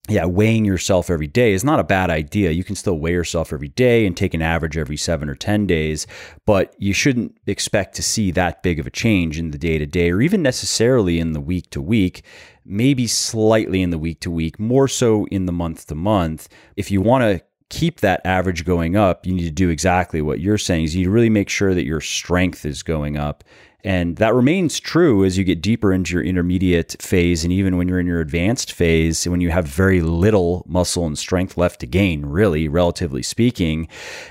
[0.09, 2.51] yeah, weighing yourself every day is not a bad idea.
[2.51, 5.67] You can still weigh yourself every day and take an average every seven or 10
[5.67, 6.07] days,
[6.45, 9.87] but you shouldn't expect to see that big of a change in the day to
[9.87, 12.23] day or even necessarily in the week to week,
[12.65, 16.49] maybe slightly in the week to week, more so in the month to month.
[16.77, 20.41] If you want to keep that average going up, you need to do exactly what
[20.41, 23.45] you're saying is you need to really make sure that your strength is going up
[23.87, 27.45] and that remains true as you get deeper into your intermediate phase.
[27.45, 31.17] And even when you're in your advanced phase, when you have very little muscle and
[31.17, 33.87] strength left to gain, really, relatively speaking,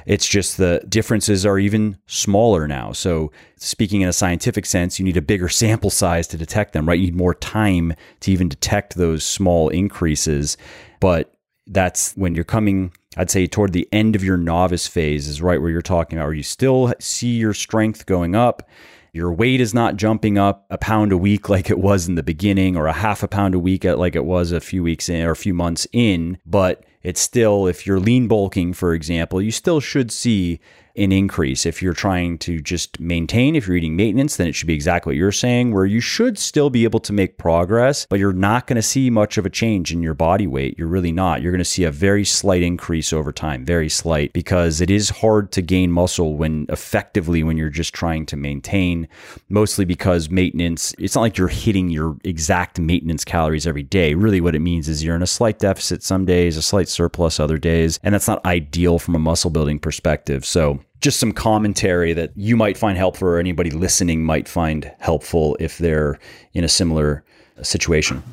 [0.06, 2.91] it's just the differences are even smaller now.
[2.91, 6.86] So, speaking in a scientific sense, you need a bigger sample size to detect them,
[6.86, 7.00] right?
[7.00, 10.58] You need more time to even detect those small increases.
[11.00, 11.34] But
[11.65, 15.62] that's when you're coming I'd say toward the end of your novice phase is right
[15.62, 18.67] where you're talking about, where you still see your strength going up.
[19.13, 22.23] Your weight is not jumping up a pound a week like it was in the
[22.23, 25.25] beginning or a half a pound a week like it was a few weeks in
[25.25, 29.51] or a few months in, but it's still, if you're lean bulking, for example, you
[29.51, 30.60] still should see
[30.97, 31.65] an increase.
[31.65, 35.12] If you're trying to just maintain, if you're eating maintenance, then it should be exactly
[35.12, 38.67] what you're saying, where you should still be able to make progress, but you're not
[38.67, 40.77] going to see much of a change in your body weight.
[40.77, 41.41] You're really not.
[41.41, 45.10] You're going to see a very slight increase over time, very slight, because it is
[45.10, 49.08] hard to gain muscle when effectively when you're just trying to maintain,
[49.49, 54.13] mostly because maintenance, it's not like you're hitting your exact maintenance calories every day.
[54.13, 57.39] Really, what it means is you're in a slight deficit some days, a slight surplus
[57.39, 60.45] other days, and that's not ideal from a muscle building perspective.
[60.45, 65.56] So, just some commentary that you might find helpful or anybody listening might find helpful
[65.60, 66.18] if they're
[66.56, 67.24] in a similar
[67.62, 68.24] situation.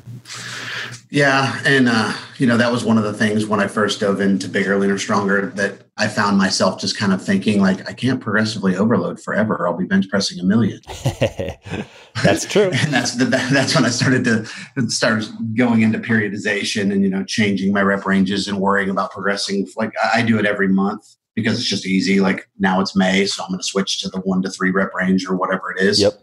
[1.11, 4.19] Yeah, and uh, you know that was one of the things when I first dove
[4.19, 8.19] into bigger, leaner, stronger that I found myself just kind of thinking like I can't
[8.19, 9.67] progressively overload forever.
[9.67, 10.81] I'll be bench pressing a million.
[12.23, 17.03] that's true, and that's the, that's when I started to start going into periodization and
[17.03, 19.67] you know changing my rep ranges and worrying about progressing.
[19.75, 22.19] Like I do it every month because it's just easy.
[22.19, 24.93] Like now it's May, so I'm going to switch to the one to three rep
[24.93, 26.01] range or whatever it is.
[26.01, 26.13] Yep.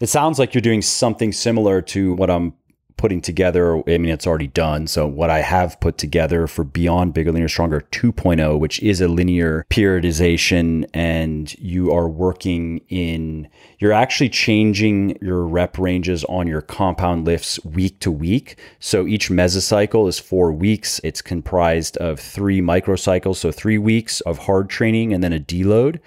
[0.00, 2.54] It sounds like you're doing something similar to what I'm
[2.98, 3.78] putting together.
[3.88, 4.86] I mean, it's already done.
[4.86, 9.08] So, what I have put together for Beyond Bigger, Leaner, Stronger 2.0, which is a
[9.08, 16.60] linear periodization, and you are working in, you're actually changing your rep ranges on your
[16.60, 18.58] compound lifts week to week.
[18.80, 21.00] So, each mesocycle is four weeks.
[21.02, 23.36] It's comprised of three microcycles.
[23.36, 26.00] So, three weeks of hard training and then a deload.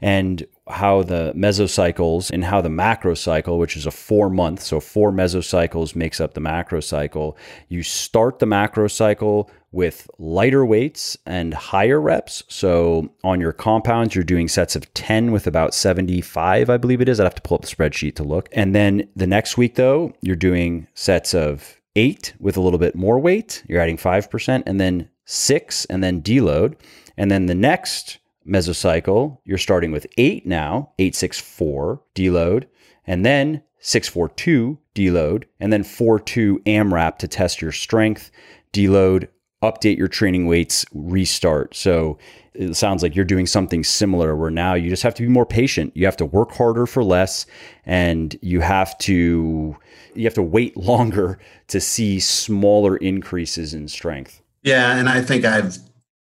[0.00, 4.80] And how the mesocycles and how the macro cycle, which is a four month, so
[4.80, 7.36] four mesocycles makes up the macro cycle.
[7.68, 12.42] You start the macro cycle with lighter weights and higher reps.
[12.48, 17.08] So on your compounds, you're doing sets of 10 with about 75, I believe it
[17.08, 17.20] is.
[17.20, 18.48] I'd have to pull up the spreadsheet to look.
[18.52, 22.94] And then the next week, though, you're doing sets of eight with a little bit
[22.94, 23.62] more weight.
[23.68, 26.76] You're adding 5%, and then six, and then deload.
[27.16, 32.66] And then the next mesocycle, you're starting with eight now, 864 deload,
[33.06, 38.30] and then 642 deload, and then 42 AMRAP to test your strength,
[38.72, 39.28] deload,
[39.62, 41.74] update your training weights, restart.
[41.74, 42.18] So
[42.54, 45.46] it sounds like you're doing something similar where now you just have to be more
[45.46, 45.96] patient.
[45.96, 47.46] You have to work harder for less
[47.84, 49.76] and you have to
[50.14, 54.42] you have to wait longer to see smaller increases in strength.
[54.62, 55.78] Yeah, and I think I've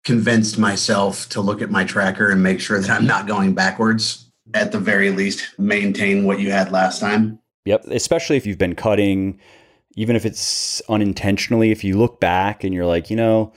[0.08, 4.24] convinced myself to look at my tracker and make sure that I'm not going backwards.
[4.54, 7.38] At the very least, maintain what you had last time.
[7.66, 9.38] Yep, especially if you've been cutting
[9.98, 13.52] even if it's unintentionally, if you look back and you're like, you know,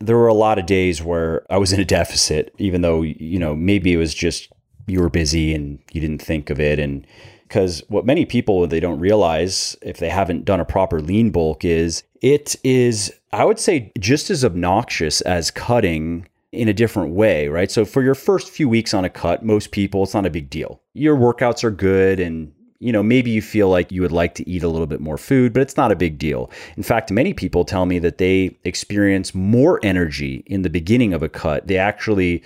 [0.00, 3.38] there were a lot of days where I was in a deficit, even though, you
[3.38, 4.52] know, maybe it was just
[4.88, 6.80] you were busy and you didn't think of it.
[6.80, 7.06] And
[7.46, 11.64] because what many people they don't realize if they haven't done a proper lean bulk
[11.64, 17.48] is it is, I would say, just as obnoxious as cutting in a different way,
[17.48, 17.70] right?
[17.70, 20.48] So for your first few weeks on a cut, most people, it's not a big
[20.50, 20.80] deal.
[20.92, 24.46] Your workouts are good and you know, maybe you feel like you would like to
[24.48, 26.50] eat a little bit more food, but it's not a big deal.
[26.76, 31.22] In fact, many people tell me that they experience more energy in the beginning of
[31.22, 31.66] a cut.
[31.66, 32.42] They actually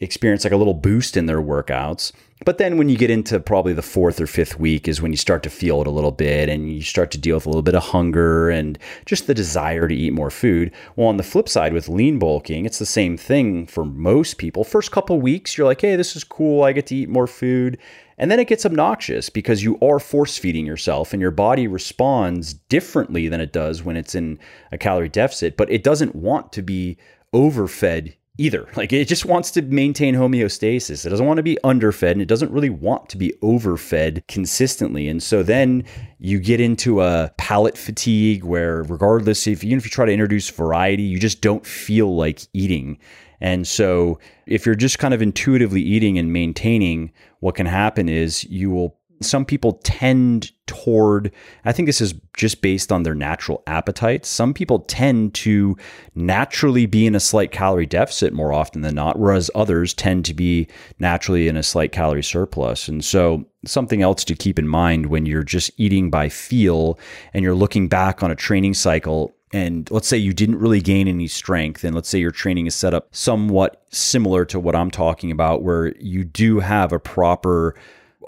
[0.00, 2.10] experience like a little boost in their workouts.
[2.44, 5.16] But then when you get into probably the fourth or fifth week is when you
[5.16, 7.62] start to feel it a little bit and you start to deal with a little
[7.62, 10.70] bit of hunger and just the desire to eat more food.
[10.96, 14.64] Well, on the flip side with lean bulking, it's the same thing for most people.
[14.64, 16.62] First couple weeks, you're like, hey, this is cool.
[16.62, 17.78] I get to eat more food.
[18.18, 22.52] And then it gets obnoxious because you are force feeding yourself and your body responds
[22.52, 24.38] differently than it does when it's in
[24.72, 26.98] a calorie deficit, but it doesn't want to be
[27.32, 28.68] overfed either.
[28.76, 31.06] Like it just wants to maintain homeostasis.
[31.06, 35.08] It doesn't want to be underfed and it doesn't really want to be overfed consistently.
[35.08, 35.84] And so then
[36.18, 40.50] you get into a palate fatigue where regardless if even if you try to introduce
[40.50, 42.98] variety, you just don't feel like eating.
[43.40, 48.44] And so if you're just kind of intuitively eating and maintaining, what can happen is
[48.44, 51.32] you will some people tend toward
[51.64, 54.28] i think this is just based on their natural appetites.
[54.28, 55.76] Some people tend to
[56.14, 60.34] naturally be in a slight calorie deficit more often than not whereas others tend to
[60.34, 62.88] be naturally in a slight calorie surplus.
[62.88, 66.98] And so something else to keep in mind when you're just eating by feel
[67.32, 71.08] and you're looking back on a training cycle and let's say you didn't really gain
[71.08, 74.90] any strength and let's say your training is set up somewhat similar to what I'm
[74.90, 77.74] talking about where you do have a proper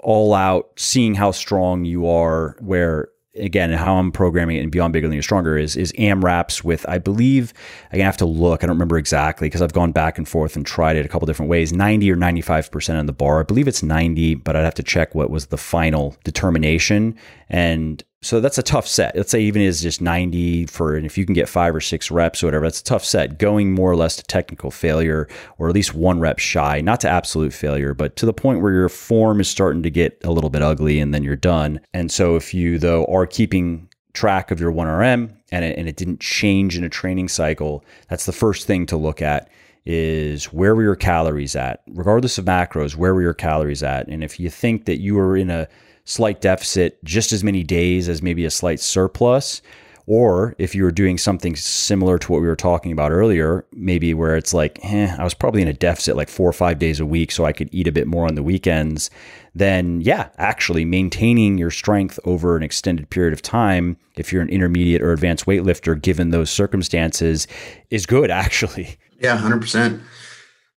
[0.03, 4.93] all out seeing how strong you are where again how I'm programming it and beyond
[4.93, 7.53] Bigger Leaner Stronger is is AMRAPs with I believe
[7.91, 10.65] I have to look I don't remember exactly because I've gone back and forth and
[10.65, 13.67] tried it a couple different ways 90 or 95 percent on the bar I believe
[13.67, 17.15] it's 90 but I'd have to check what was the final determination.
[17.49, 19.15] And so that's a tough set.
[19.15, 22.11] Let's say even is just 90 for, and if you can get five or six
[22.11, 23.39] reps or whatever, that's a tough set.
[23.39, 27.09] Going more or less to technical failure or at least one rep shy, not to
[27.09, 30.49] absolute failure, but to the point where your form is starting to get a little
[30.49, 31.79] bit ugly and then you're done.
[31.93, 35.95] And so if you, though, are keeping track of your 1RM and it, and it
[35.95, 39.49] didn't change in a training cycle, that's the first thing to look at
[39.85, 41.81] is where were your calories at?
[41.87, 44.07] Regardless of macros, where were your calories at?
[44.07, 45.69] And if you think that you are in a
[46.09, 49.61] slight deficit just as many days as maybe a slight surplus.
[50.07, 54.15] Or if you were doing something similar to what we were talking about earlier, maybe
[54.15, 56.99] where it's like, eh, I was probably in a deficit like four or five days
[56.99, 59.11] a week, so I could eat a bit more on the weekends,
[59.53, 64.49] then yeah, actually maintaining your strength over an extended period of time, if you're an
[64.49, 67.45] intermediate or advanced weightlifter, given those circumstances,
[67.91, 68.97] is good actually.
[69.19, 70.01] Yeah, 100%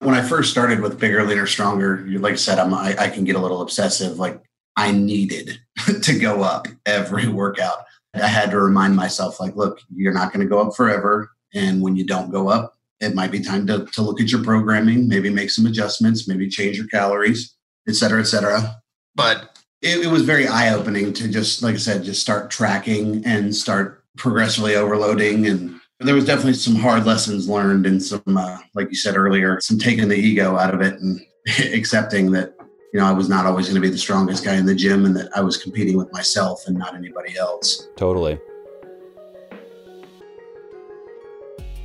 [0.00, 3.22] when I first started with bigger, leaner, stronger, like I said, I'm, I, I, can
[3.22, 4.18] get a little obsessive.
[4.18, 4.42] Like
[4.76, 5.58] I needed
[6.02, 7.84] to go up every workout.
[8.14, 11.30] I had to remind myself, like, look, you're not going to go up forever.
[11.54, 14.44] And when you don't go up, it might be time to, to look at your
[14.44, 17.56] programming, maybe make some adjustments, maybe change your calories,
[17.88, 18.76] et cetera, et cetera.
[19.14, 23.24] But it, it was very eye opening to just, like I said, just start tracking
[23.26, 25.46] and start progressively overloading.
[25.46, 29.58] And there was definitely some hard lessons learned and some, uh, like you said earlier,
[29.60, 31.20] some taking the ego out of it and
[31.74, 32.54] accepting that
[32.92, 35.06] you know, I was not always going to be the strongest guy in the gym
[35.06, 37.88] and that I was competing with myself and not anybody else.
[37.96, 38.38] Totally.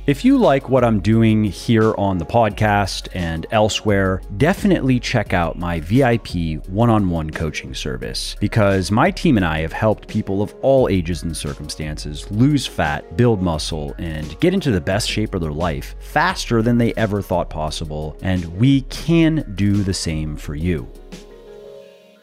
[0.08, 5.58] If you like what I'm doing here on the podcast and elsewhere, definitely check out
[5.58, 10.40] my VIP one on one coaching service because my team and I have helped people
[10.40, 15.34] of all ages and circumstances lose fat, build muscle, and get into the best shape
[15.34, 18.16] of their life faster than they ever thought possible.
[18.22, 20.90] And we can do the same for you.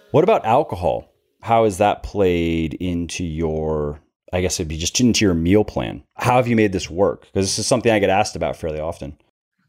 [0.09, 1.13] What about alcohol?
[1.39, 4.01] How has that played into your
[4.35, 6.03] I guess it'd be just into your meal plan.
[6.15, 7.21] How have you made this work?
[7.21, 9.17] Because this is something I get asked about fairly often.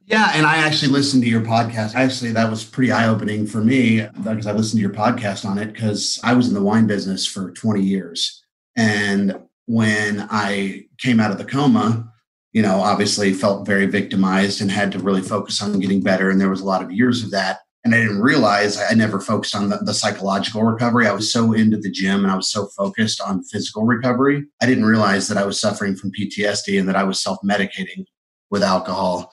[0.07, 1.95] Yeah, and I actually listened to your podcast.
[1.95, 5.59] Actually, that was pretty eye opening for me because I listened to your podcast on
[5.59, 8.45] it because I was in the wine business for 20 years.
[8.77, 12.13] And when I came out of the coma,
[12.53, 16.31] you know, obviously felt very victimized and had to really focus on getting better.
[16.31, 17.61] And there was a lot of years of that.
[17.87, 21.07] And I didn't realize I never focused on the, the, psychological recovery.
[21.07, 24.45] I was so into the gym and I was so focused on physical recovery.
[24.61, 28.05] I didn't realize that I was suffering from PTSD and that I was self medicating
[28.51, 29.33] with alcohol.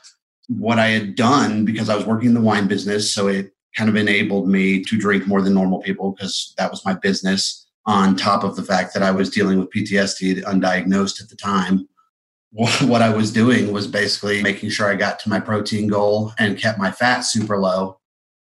[0.50, 3.90] What I had done because I was working in the wine business, so it kind
[3.90, 8.16] of enabled me to drink more than normal people because that was my business, on
[8.16, 11.88] top of the fact that I was dealing with PTSD undiagnosed at the time
[12.54, 16.56] what I was doing was basically making sure I got to my protein goal and
[16.56, 17.98] kept my fat super low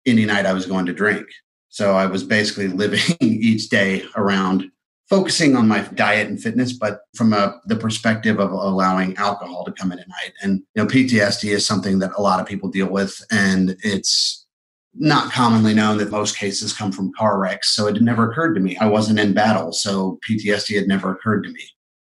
[0.09, 1.27] any night I was going to drink.
[1.69, 4.71] So I was basically living each day around
[5.09, 9.71] focusing on my diet and fitness, but from a, the perspective of allowing alcohol to
[9.71, 10.33] come in at night.
[10.41, 14.45] And you know, PTSD is something that a lot of people deal with, and it's
[14.93, 17.75] not commonly known that most cases come from car wrecks.
[17.75, 18.77] So it never occurred to me.
[18.77, 21.63] I wasn't in battle, so PTSD had never occurred to me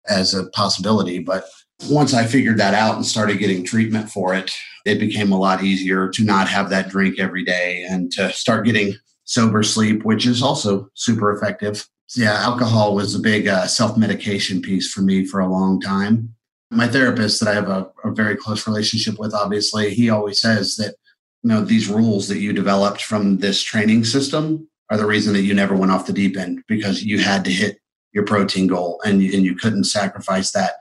[0.09, 1.19] as a possibility.
[1.19, 1.45] But
[1.89, 4.53] once I figured that out and started getting treatment for it,
[4.85, 8.67] it became a lot easier to not have that drink every day and to start
[8.67, 11.87] getting sober sleep, which is also super effective.
[12.17, 16.35] Yeah, alcohol was a big uh, self medication piece for me for a long time.
[16.71, 20.77] My therapist, that I have a, a very close relationship with, obviously, he always says
[20.77, 20.95] that
[21.43, 25.43] you know these rules that you developed from this training system are the reason that
[25.43, 27.79] you never went off the deep end because you had to hit
[28.13, 30.75] your protein goal and and you couldn't sacrifice that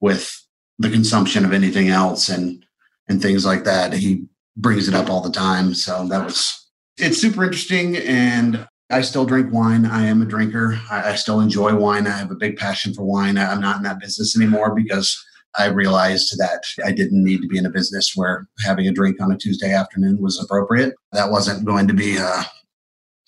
[0.00, 0.47] with
[0.78, 2.64] the consumption of anything else and
[3.08, 3.92] and things like that.
[3.92, 4.26] He
[4.56, 5.74] brings it up all the time.
[5.74, 9.84] So that was it's super interesting and I still drink wine.
[9.86, 10.80] I am a drinker.
[10.90, 12.06] I, I still enjoy wine.
[12.06, 13.36] I have a big passion for wine.
[13.36, 15.22] I, I'm not in that business anymore because
[15.58, 19.20] I realized that I didn't need to be in a business where having a drink
[19.20, 20.94] on a Tuesday afternoon was appropriate.
[21.12, 22.44] That wasn't going to be uh,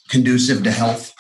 [0.09, 1.15] conducive to health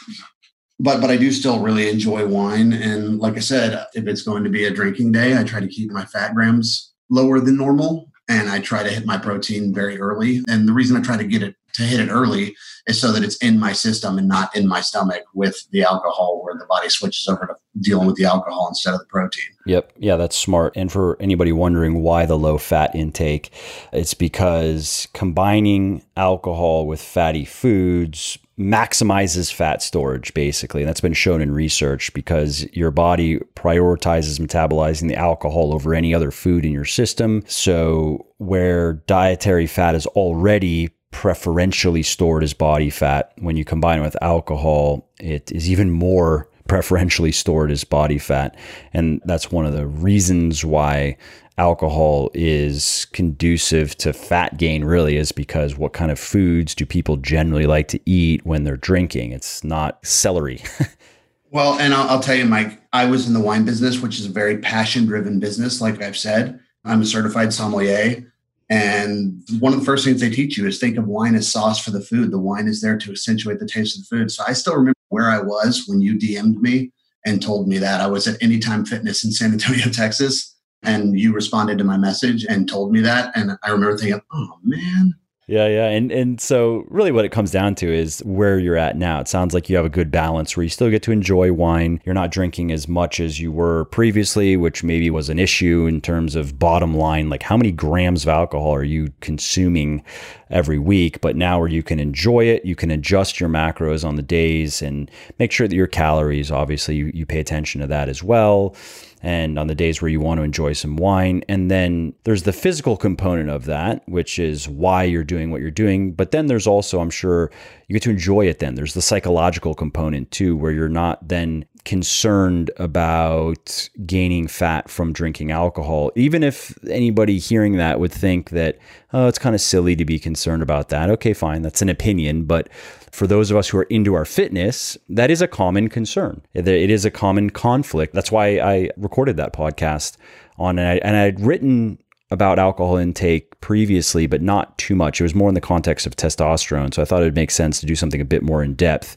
[0.80, 2.72] but but I do still really enjoy wine.
[2.72, 5.68] And like I said, if it's going to be a drinking day, I try to
[5.68, 10.00] keep my fat grams lower than normal, and I try to hit my protein very
[10.00, 10.42] early.
[10.48, 12.56] And the reason I try to get it to hit it early
[12.86, 16.40] is so that it's in my system and not in my stomach with the alcohol,
[16.42, 19.44] where the body switches over to dealing with the alcohol instead of the protein.
[19.66, 19.92] Yep.
[19.98, 20.72] Yeah, that's smart.
[20.76, 23.50] And for anybody wondering why the low fat intake,
[23.92, 30.82] it's because combining alcohol with fatty foods maximizes fat storage basically.
[30.82, 36.14] And that's been shown in research because your body prioritizes metabolizing the alcohol over any
[36.14, 37.42] other food in your system.
[37.46, 44.02] So where dietary fat is already preferentially stored as body fat when you combine it
[44.02, 48.56] with alcohol it is even more preferentially stored as body fat.
[48.92, 51.16] And that's one of the reasons why
[51.60, 57.18] alcohol is conducive to fat gain really is because what kind of foods do people
[57.18, 59.32] generally like to eat when they're drinking?
[59.32, 60.62] It's not celery.
[61.50, 64.24] well, and I'll, I'll, tell you, Mike, I was in the wine business, which is
[64.24, 65.82] a very passion driven business.
[65.82, 68.24] Like I've said, I'm a certified sommelier.
[68.70, 71.78] And one of the first things they teach you is think of wine as sauce
[71.78, 72.30] for the food.
[72.30, 74.30] The wine is there to accentuate the taste of the food.
[74.30, 76.90] So I still remember where I was when you DM'd me
[77.26, 81.32] and told me that I was at Anytime Fitness in San Antonio, Texas and you
[81.32, 85.14] responded to my message and told me that and i remember thinking oh man
[85.50, 85.88] yeah, yeah.
[85.88, 89.18] And and so really what it comes down to is where you're at now.
[89.18, 92.00] It sounds like you have a good balance where you still get to enjoy wine.
[92.04, 96.02] You're not drinking as much as you were previously, which maybe was an issue in
[96.02, 100.04] terms of bottom line, like how many grams of alcohol are you consuming
[100.50, 104.16] every week, but now where you can enjoy it, you can adjust your macros on
[104.16, 108.08] the days and make sure that your calories, obviously you, you pay attention to that
[108.08, 108.74] as well
[109.22, 111.44] and on the days where you want to enjoy some wine.
[111.48, 115.70] And then there's the physical component of that, which is why you're doing what you're
[115.70, 116.12] doing.
[116.12, 117.50] But then there's also, I'm sure,
[117.88, 118.76] you get to enjoy it then.
[118.76, 125.50] There's the psychological component too, where you're not then concerned about gaining fat from drinking
[125.50, 126.10] alcohol.
[126.14, 128.78] Even if anybody hearing that would think that,
[129.12, 131.10] oh, it's kind of silly to be concerned about that.
[131.10, 132.44] Okay, fine, that's an opinion.
[132.44, 132.68] But
[133.10, 136.42] for those of us who are into our fitness, that is a common concern.
[136.54, 138.14] It is a common conflict.
[138.14, 140.16] That's why I recorded that podcast
[140.58, 141.98] on, and, I, and I'd written
[142.30, 145.20] about alcohol intake previously, but not too much.
[145.20, 146.94] It was more in the context of testosterone.
[146.94, 149.16] So I thought it would make sense to do something a bit more in depth.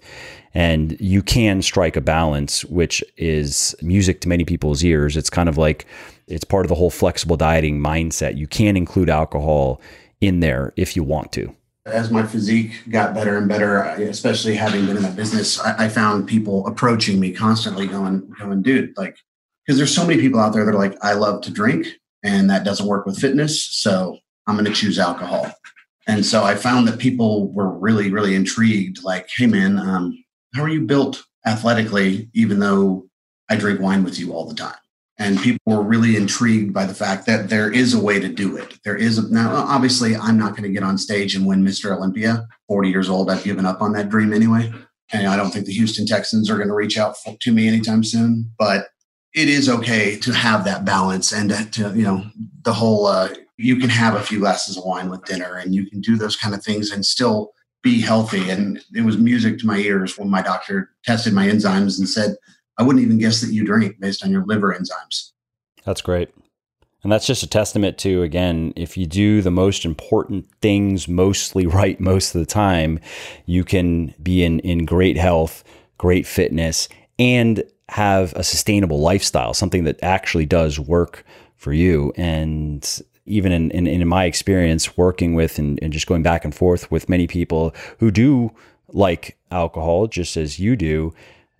[0.53, 5.17] And you can strike a balance, which is music to many people's ears.
[5.17, 5.87] It's kind of like
[6.27, 8.37] it's part of the whole flexible dieting mindset.
[8.37, 9.81] You can include alcohol
[10.21, 14.85] in there if you want to as my physique got better and better, especially having
[14.85, 19.17] been in that business, I, found people approaching me constantly going, going, dude, like,
[19.65, 21.87] because there's so many people out there that are like, I love to drink
[22.23, 23.65] and that doesn't work with fitness.
[23.65, 25.51] So I'm going to choose alcohol.
[26.07, 29.03] And so I found that people were really, really intrigued.
[29.03, 30.22] Like, hey, man, um,
[30.53, 33.07] how are you built athletically, even though
[33.49, 34.75] I drink wine with you all the time?
[35.19, 38.57] And people were really intrigued by the fact that there is a way to do
[38.57, 38.79] it.
[38.83, 41.95] There is a, now, obviously, I'm not going to get on stage and win Mr.
[41.95, 42.47] Olympia.
[42.67, 44.73] 40 years old, I've given up on that dream anyway.
[45.11, 48.03] And I don't think the Houston Texans are going to reach out to me anytime
[48.03, 48.51] soon.
[48.57, 48.87] But
[49.35, 52.25] it is okay to have that balance and to, you know,
[52.63, 55.87] the whole, uh, you can have a few glasses of wine with dinner and you
[55.87, 57.51] can do those kind of things and still
[57.83, 58.49] be healthy.
[58.49, 62.35] And it was music to my ears when my doctor tested my enzymes and said,
[62.79, 65.31] I wouldn't even guess that you drink based on your liver enzymes.
[65.85, 66.29] That's great.
[67.03, 71.67] And that's just a testament to, again, if you do the most important things mostly
[71.67, 72.99] right most of the time,
[73.45, 75.63] you can be in, in great health,
[75.97, 76.87] great fitness,
[77.19, 81.25] and have a sustainable lifestyle, something that actually does work
[81.57, 82.13] for you.
[82.15, 86.53] And even in, in, in my experience working with and, and just going back and
[86.53, 88.51] forth with many people who do
[88.89, 91.13] like alcohol, just as you do,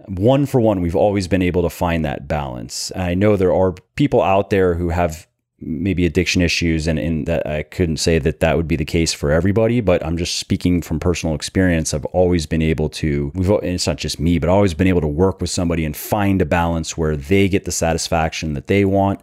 [0.07, 2.91] one for one, we've always been able to find that balance.
[2.91, 5.27] And I know there are people out there who have
[5.65, 9.13] maybe addiction issues and, and that I couldn't say that that would be the case
[9.13, 11.93] for everybody, but I'm just speaking from personal experience.
[11.93, 15.07] I've always been able to, we've, it's not just me, but always been able to
[15.07, 19.21] work with somebody and find a balance where they get the satisfaction that they want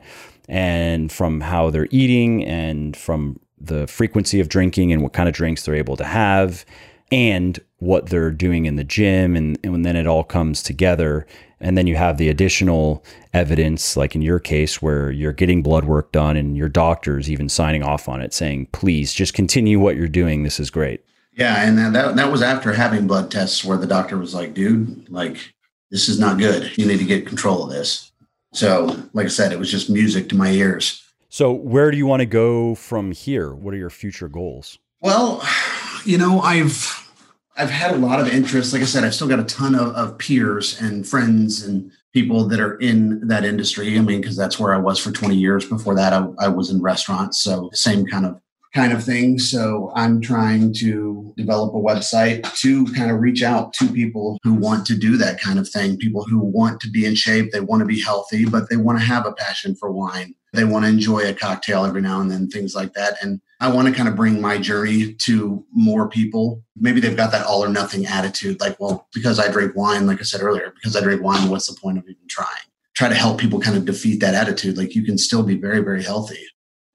[0.50, 5.34] and from how they're eating and from the frequency of drinking and what kind of
[5.34, 6.66] drinks they're able to have
[7.12, 11.24] and what they're doing in the gym and, and then it all comes together.
[11.60, 15.84] And then you have the additional evidence like in your case where you're getting blood
[15.84, 19.96] work done and your doctor's even signing off on it saying please just continue what
[19.96, 20.42] you're doing.
[20.42, 21.04] This is great.
[21.32, 24.52] Yeah and that, that, that was after having blood tests where the doctor was like
[24.52, 25.54] dude like
[25.92, 26.76] this is not good.
[26.76, 28.09] You need to get control of this
[28.52, 31.02] so, like I said, it was just music to my ears.
[31.28, 33.54] So, where do you want to go from here?
[33.54, 34.78] What are your future goals?
[35.00, 35.42] Well,
[36.04, 37.08] you know, I've
[37.56, 38.72] I've had a lot of interest.
[38.72, 42.48] Like I said, I've still got a ton of, of peers and friends and people
[42.48, 43.96] that are in that industry.
[43.96, 45.64] I mean, because that's where I was for 20 years.
[45.64, 47.40] Before that, I, I was in restaurants.
[47.40, 48.40] So, same kind of
[48.74, 49.38] kind of thing.
[49.38, 54.54] So I'm trying to develop a website to kind of reach out to people who
[54.54, 57.60] want to do that kind of thing, people who want to be in shape, they
[57.60, 60.34] want to be healthy, but they want to have a passion for wine.
[60.52, 63.22] They want to enjoy a cocktail every now and then, things like that.
[63.22, 66.62] And I want to kind of bring my journey to more people.
[66.76, 70.20] Maybe they've got that all or nothing attitude, like, well, because I drink wine, like
[70.20, 72.48] I said earlier, because I drink wine, what's the point of even trying?
[72.94, 74.76] Try to help people kind of defeat that attitude.
[74.76, 76.44] Like you can still be very, very healthy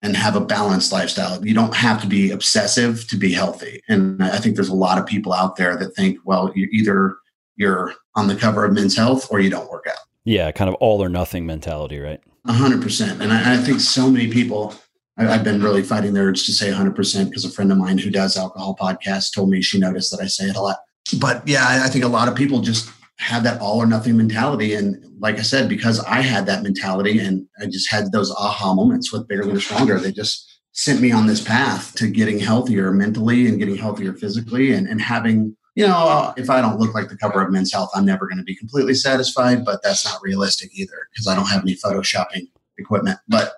[0.05, 1.45] and have a balanced lifestyle.
[1.45, 3.81] You don't have to be obsessive to be healthy.
[3.89, 7.17] And I think there's a lot of people out there that think, well, you either
[7.55, 9.97] you're on the cover of Men's Health or you don't work out.
[10.23, 12.21] Yeah, kind of all or nothing mentality, right?
[12.45, 13.21] A hundred percent.
[13.21, 14.75] And I, I, think so many people.
[15.17, 17.77] I, have been really fighting the urge to say hundred percent because a friend of
[17.77, 20.77] mine who does alcohol podcasts told me she noticed that I say it a lot.
[21.19, 24.17] But yeah, I, I think a lot of people just have that all or nothing
[24.17, 24.73] mentality.
[24.73, 28.73] And like I said, because I had that mentality and I just had those aha
[28.73, 32.91] moments with Bigger Leaner Stronger, they just sent me on this path to getting healthier
[32.91, 37.07] mentally and getting healthier physically and, and having, you know, if I don't look like
[37.07, 40.19] the cover of Men's Health, I'm never going to be completely satisfied, but that's not
[40.21, 43.19] realistic either because I don't have any photoshopping equipment.
[43.29, 43.53] But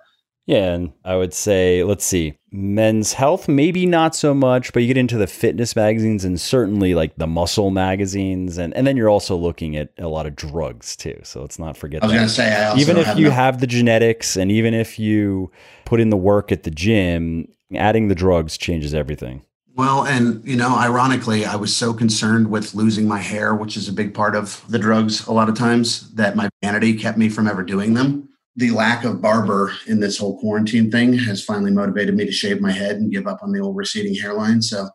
[0.48, 4.88] yeah, and I would say, let's see, men's health, maybe not so much, but you
[4.88, 8.56] get into the fitness magazines and certainly like the muscle magazines.
[8.56, 11.20] And, and then you're also looking at a lot of drugs too.
[11.22, 13.66] So let's not forget I was going to say, even if you no- have the
[13.66, 15.52] genetics and even if you
[15.84, 19.42] put in the work at the gym, adding the drugs changes everything.
[19.74, 23.86] Well, and you know, ironically, I was so concerned with losing my hair, which is
[23.86, 27.28] a big part of the drugs a lot of times, that my vanity kept me
[27.28, 31.70] from ever doing them the lack of barber in this whole quarantine thing has finally
[31.70, 34.62] motivated me to shave my head and give up on the old receding hairline.
[34.62, 34.88] So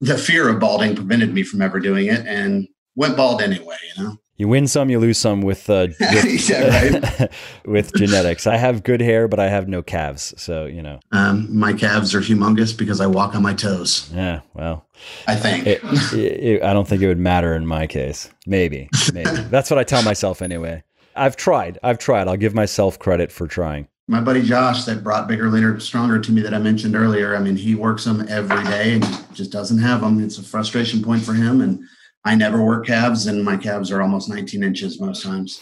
[0.00, 4.04] the fear of balding prevented me from ever doing it and went bald anyway, you
[4.04, 4.16] know.
[4.36, 7.26] You win some, you lose some with uh, with, yeah,
[7.64, 8.46] with genetics.
[8.46, 10.98] I have good hair, but I have no calves, so you know.
[11.12, 14.10] Um, my calves are humongous because I walk on my toes.
[14.12, 14.86] Yeah, well,
[15.28, 18.28] I think it, it, it, I don't think it would matter in my case.
[18.44, 20.82] Maybe, maybe that's what I tell myself anyway.
[21.16, 21.78] I've tried.
[21.82, 22.28] I've tried.
[22.28, 23.88] I'll give myself credit for trying.
[24.06, 27.34] My buddy Josh that brought Bigger Leaner Stronger to me that I mentioned earlier.
[27.34, 30.22] I mean, he works them every day and just doesn't have them.
[30.22, 31.62] It's a frustration point for him.
[31.62, 31.84] And
[32.26, 35.60] I never work calves, and my calves are almost 19 inches most times.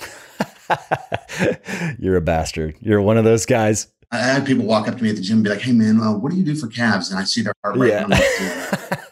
[1.98, 2.76] You're a bastard.
[2.80, 3.88] You're one of those guys.
[4.10, 5.98] I had people walk up to me at the gym and be like, "Hey, man,
[5.98, 7.90] well, what do you do for calves?" And I see their heart rate.
[7.90, 9.04] Yeah.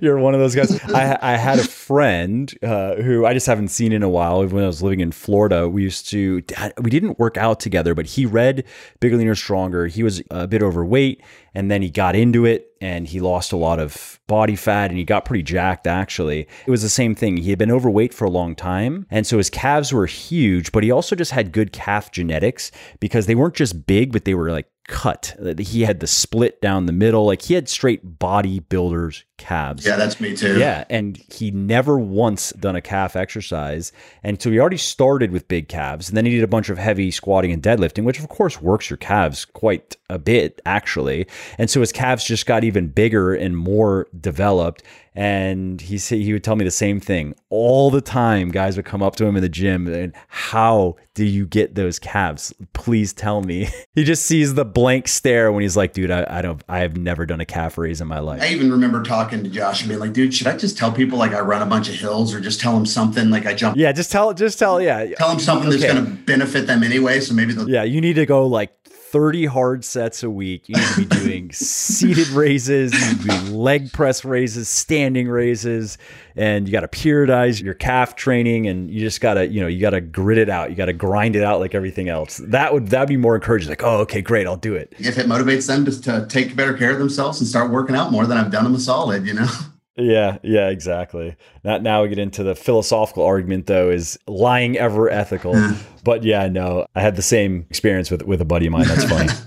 [0.00, 0.80] You're one of those guys.
[0.84, 4.46] I, I had a friend uh, who I just haven't seen in a while.
[4.46, 6.42] When I was living in Florida, we used to,
[6.80, 8.64] we didn't work out together, but he read
[9.00, 9.86] Bigger, Leaner, Stronger.
[9.86, 11.22] He was a bit overweight
[11.54, 14.98] and then he got into it and he lost a lot of body fat and
[14.98, 16.48] he got pretty jacked actually.
[16.66, 17.36] It was the same thing.
[17.36, 19.06] He had been overweight for a long time.
[19.10, 23.26] And so his calves were huge, but he also just had good calf genetics because
[23.26, 25.34] they weren't just big, but they were like cut.
[25.58, 27.26] He had the split down the middle.
[27.26, 29.86] Like he had straight bodybuilder's calves.
[29.86, 30.58] Yeah, that's me too.
[30.58, 30.84] Yeah.
[30.90, 33.92] And he never once done a calf exercise.
[34.22, 36.08] And so he already started with big calves.
[36.08, 38.90] And then he did a bunch of heavy squatting and deadlifting, which of course works
[38.90, 41.26] your calves quite a bit, actually.
[41.58, 44.82] And so his calves just got even bigger and more developed.
[45.14, 48.50] And he he would tell me the same thing all the time.
[48.50, 51.98] Guys would come up to him in the gym and how do you get those
[51.98, 52.54] calves?
[52.72, 53.68] Please tell me.
[53.94, 56.96] he just sees the blank stare when he's like, dude, I, I don't I have
[56.96, 58.40] never done a calf raise in my life.
[58.40, 61.18] I even remember talking to Josh and being like, dude, should I just tell people
[61.18, 63.76] like I run a bunch of hills or just tell them something like I jump?
[63.76, 65.14] Yeah, just tell just tell yeah.
[65.14, 65.78] Tell them something okay.
[65.78, 67.20] that's gonna benefit them anyway.
[67.20, 70.68] So maybe they'll Yeah, you need to go like 30 hard sets a week.
[70.68, 75.28] You need to be doing seated raises, you need to be leg press raises, standing
[75.28, 75.98] raises,
[76.36, 79.66] and you got to periodize your calf training and you just got to, you know,
[79.66, 80.70] you got to grit it out.
[80.70, 82.38] You got to grind it out like everything else.
[82.44, 85.26] That would that'd be more encouraging like, "Oh, okay, great, I'll do it." If it
[85.26, 88.38] motivates them to, to take better care of themselves and start working out more, then
[88.38, 89.48] I've done them a solid, you know.
[89.96, 91.36] Yeah, yeah, exactly.
[91.64, 95.54] Not now we get into the philosophical argument though, is lying ever ethical?
[95.54, 95.74] Hmm.
[96.02, 98.86] but yeah, no, I had the same experience with with a buddy of mine.
[98.88, 99.28] That's funny.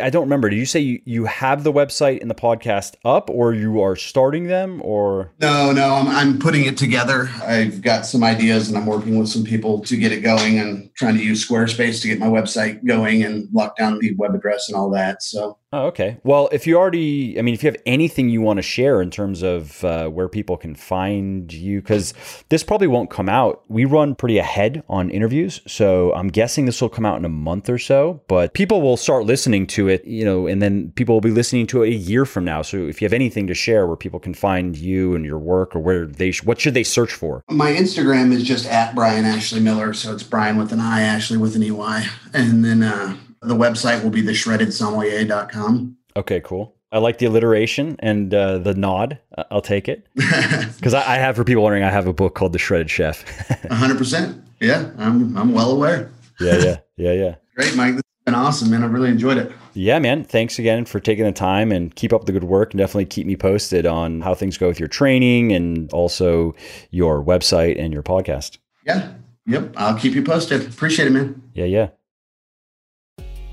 [0.00, 0.50] I don't remember.
[0.50, 3.96] Did you say you, you have the website and the podcast up or you are
[3.96, 5.30] starting them or?
[5.40, 7.30] No, no, I'm, I'm putting it together.
[7.42, 10.92] I've got some ideas and I'm working with some people to get it going and
[10.94, 14.68] trying to use Squarespace to get my website going and lock down the web address
[14.68, 15.22] and all that.
[15.22, 16.18] So Oh, okay.
[16.22, 19.10] Well, if you already, I mean, if you have anything you want to share in
[19.10, 22.14] terms of uh, where people can find you, because
[22.48, 23.64] this probably won't come out.
[23.66, 25.60] We run pretty ahead on interviews.
[25.66, 28.96] So I'm guessing this will come out in a month or so, but people will
[28.96, 31.96] start listening to it, you know, and then people will be listening to it a
[31.96, 32.62] year from now.
[32.62, 35.74] So if you have anything to share where people can find you and your work
[35.74, 37.42] or where they, sh- what should they search for?
[37.50, 39.92] My Instagram is just at Brian Ashley Miller.
[39.92, 42.06] So it's Brian with an I, Ashley with an EY.
[42.32, 45.96] And then, uh, the website will be the shreddedsommelier.com.
[46.16, 46.74] Okay, cool.
[46.92, 49.18] I like the alliteration and uh, the nod.
[49.50, 51.82] I'll take it because I, I, have for people wondering.
[51.82, 53.24] I have a book called The Shredded Chef.
[53.70, 54.40] hundred percent.
[54.60, 56.12] Yeah, I'm I'm well aware.
[56.40, 57.34] yeah, yeah, yeah, yeah.
[57.56, 57.94] Great, Mike.
[57.94, 58.84] This has been awesome, man.
[58.84, 59.50] I really enjoyed it.
[59.72, 60.22] Yeah, man.
[60.22, 62.72] Thanks again for taking the time and keep up the good work.
[62.72, 66.54] And definitely keep me posted on how things go with your training and also
[66.90, 68.58] your website and your podcast.
[68.86, 69.14] Yeah.
[69.46, 69.74] Yep.
[69.76, 70.64] I'll keep you posted.
[70.64, 71.42] Appreciate it, man.
[71.54, 71.88] Yeah, yeah.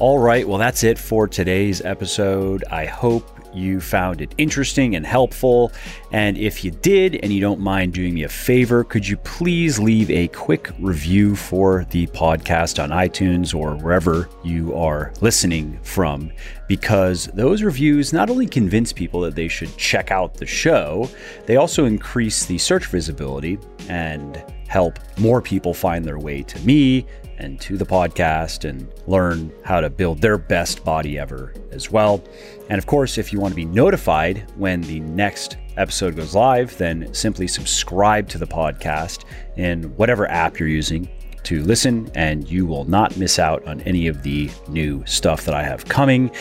[0.02, 2.64] All right, well, that's it for today's episode.
[2.72, 5.72] I hope you found it interesting and helpful.
[6.12, 9.78] And if you did, and you don't mind doing me a favor, could you please
[9.78, 16.32] leave a quick review for the podcast on iTunes or wherever you are listening from?
[16.68, 21.08] Because those reviews not only convince people that they should check out the show,
[21.45, 27.06] they also increase the search visibility and help more people find their way to me
[27.42, 32.24] and to the podcast and learn how to build their best body ever as well.
[32.70, 36.78] And of course, if you want to be notified when the next episode goes live,
[36.78, 39.26] then simply subscribe to the podcast
[39.58, 41.10] in whatever app you're using
[41.44, 45.54] to listen, and you will not miss out on any of the new stuff that
[45.54, 46.32] I have coming.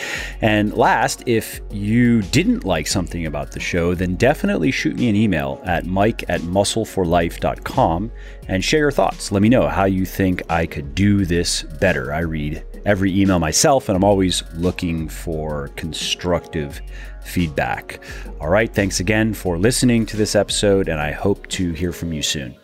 [0.41, 5.15] And last, if you didn't like something about the show, then definitely shoot me an
[5.15, 8.11] email at mike at muscleforlife.com
[8.47, 9.31] and share your thoughts.
[9.31, 12.13] Let me know how you think I could do this better.
[12.13, 16.81] I read every email myself, and I'm always looking for constructive
[17.23, 18.01] feedback.
[18.39, 22.13] All right, thanks again for listening to this episode, and I hope to hear from
[22.13, 22.60] you soon.